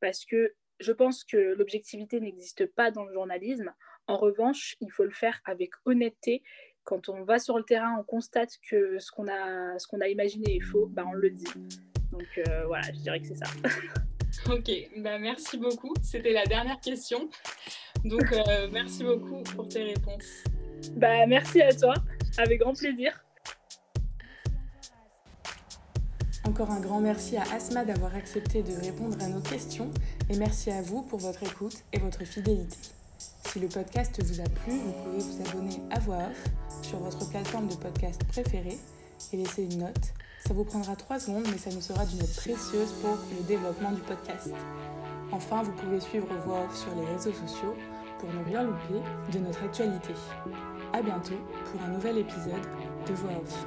Parce 0.00 0.24
que 0.24 0.54
je 0.80 0.92
pense 0.92 1.24
que 1.24 1.36
l'objectivité 1.36 2.20
n'existe 2.20 2.66
pas 2.66 2.90
dans 2.90 3.04
le 3.04 3.12
journalisme. 3.12 3.72
En 4.06 4.16
revanche, 4.16 4.76
il 4.80 4.90
faut 4.90 5.04
le 5.04 5.10
faire 5.10 5.40
avec 5.44 5.70
honnêteté. 5.84 6.42
Quand 6.82 7.08
on 7.08 7.22
va 7.24 7.38
sur 7.38 7.56
le 7.56 7.64
terrain, 7.64 7.96
on 7.98 8.04
constate 8.04 8.58
que 8.68 8.98
ce 8.98 9.10
qu'on 9.10 9.28
a, 9.28 9.78
ce 9.78 9.86
qu'on 9.86 10.00
a 10.00 10.08
imaginé 10.08 10.56
est 10.56 10.60
faux, 10.60 10.86
bah 10.86 11.04
on 11.06 11.12
le 11.12 11.30
dit. 11.30 11.46
Donc 12.12 12.26
euh, 12.38 12.66
voilà, 12.66 12.86
je 12.92 13.00
dirais 13.00 13.20
que 13.20 13.26
c'est 13.26 13.36
ça. 13.36 13.46
ok, 14.52 14.70
bah 14.98 15.18
merci 15.18 15.58
beaucoup. 15.58 15.94
C'était 16.02 16.32
la 16.32 16.44
dernière 16.44 16.80
question. 16.80 17.30
Donc 18.04 18.30
euh, 18.32 18.68
merci 18.70 19.04
beaucoup 19.04 19.42
pour 19.54 19.68
tes 19.68 19.84
réponses. 19.84 20.44
Bah 20.92 21.26
merci 21.26 21.62
à 21.62 21.72
toi, 21.72 21.94
avec 22.38 22.60
grand 22.60 22.74
plaisir. 22.74 23.24
Encore 26.46 26.70
un 26.70 26.80
grand 26.80 27.00
merci 27.00 27.36
à 27.36 27.42
Asma 27.54 27.84
d'avoir 27.84 28.14
accepté 28.14 28.62
de 28.62 28.74
répondre 28.74 29.16
à 29.22 29.28
nos 29.28 29.40
questions 29.40 29.90
et 30.28 30.36
merci 30.36 30.70
à 30.70 30.82
vous 30.82 31.02
pour 31.02 31.18
votre 31.18 31.42
écoute 31.42 31.84
et 31.92 31.98
votre 31.98 32.24
fidélité. 32.24 32.76
Si 33.18 33.60
le 33.60 33.68
podcast 33.68 34.22
vous 34.22 34.40
a 34.40 34.44
plu, 34.44 34.72
vous 34.72 34.92
pouvez 34.92 35.18
vous 35.18 35.48
abonner 35.48 35.80
à 35.90 36.00
voix 36.00 36.16
off 36.16 36.44
sur 36.82 36.98
votre 36.98 37.28
plateforme 37.30 37.68
de 37.68 37.74
podcast 37.76 38.22
préférée 38.24 38.78
et 39.32 39.36
laisser 39.36 39.62
une 39.62 39.78
note. 39.78 40.12
Ça 40.46 40.52
vous 40.52 40.64
prendra 40.64 40.96
3 40.96 41.20
secondes, 41.20 41.46
mais 41.50 41.56
ça 41.56 41.70
nous 41.70 41.80
sera 41.80 42.04
d'une 42.04 42.20
aide 42.20 42.34
précieuse 42.36 42.92
pour 43.00 43.16
le 43.34 43.42
développement 43.46 43.92
du 43.92 44.02
podcast. 44.02 44.50
Enfin, 45.32 45.62
vous 45.62 45.72
pouvez 45.72 46.00
suivre 46.00 46.26
Voix 46.44 46.64
Off 46.64 46.76
sur 46.76 46.94
les 46.94 47.06
réseaux 47.06 47.32
sociaux 47.32 47.74
pour 48.18 48.28
ne 48.28 48.44
rien 48.44 48.64
louper 48.64 49.00
de 49.32 49.38
notre 49.38 49.64
actualité. 49.64 50.12
A 50.94 51.02
bientôt 51.02 51.34
pour 51.72 51.82
un 51.82 51.88
nouvel 51.88 52.18
épisode 52.18 52.62
de 53.08 53.14
Voix 53.14 53.32
Off. 53.42 53.66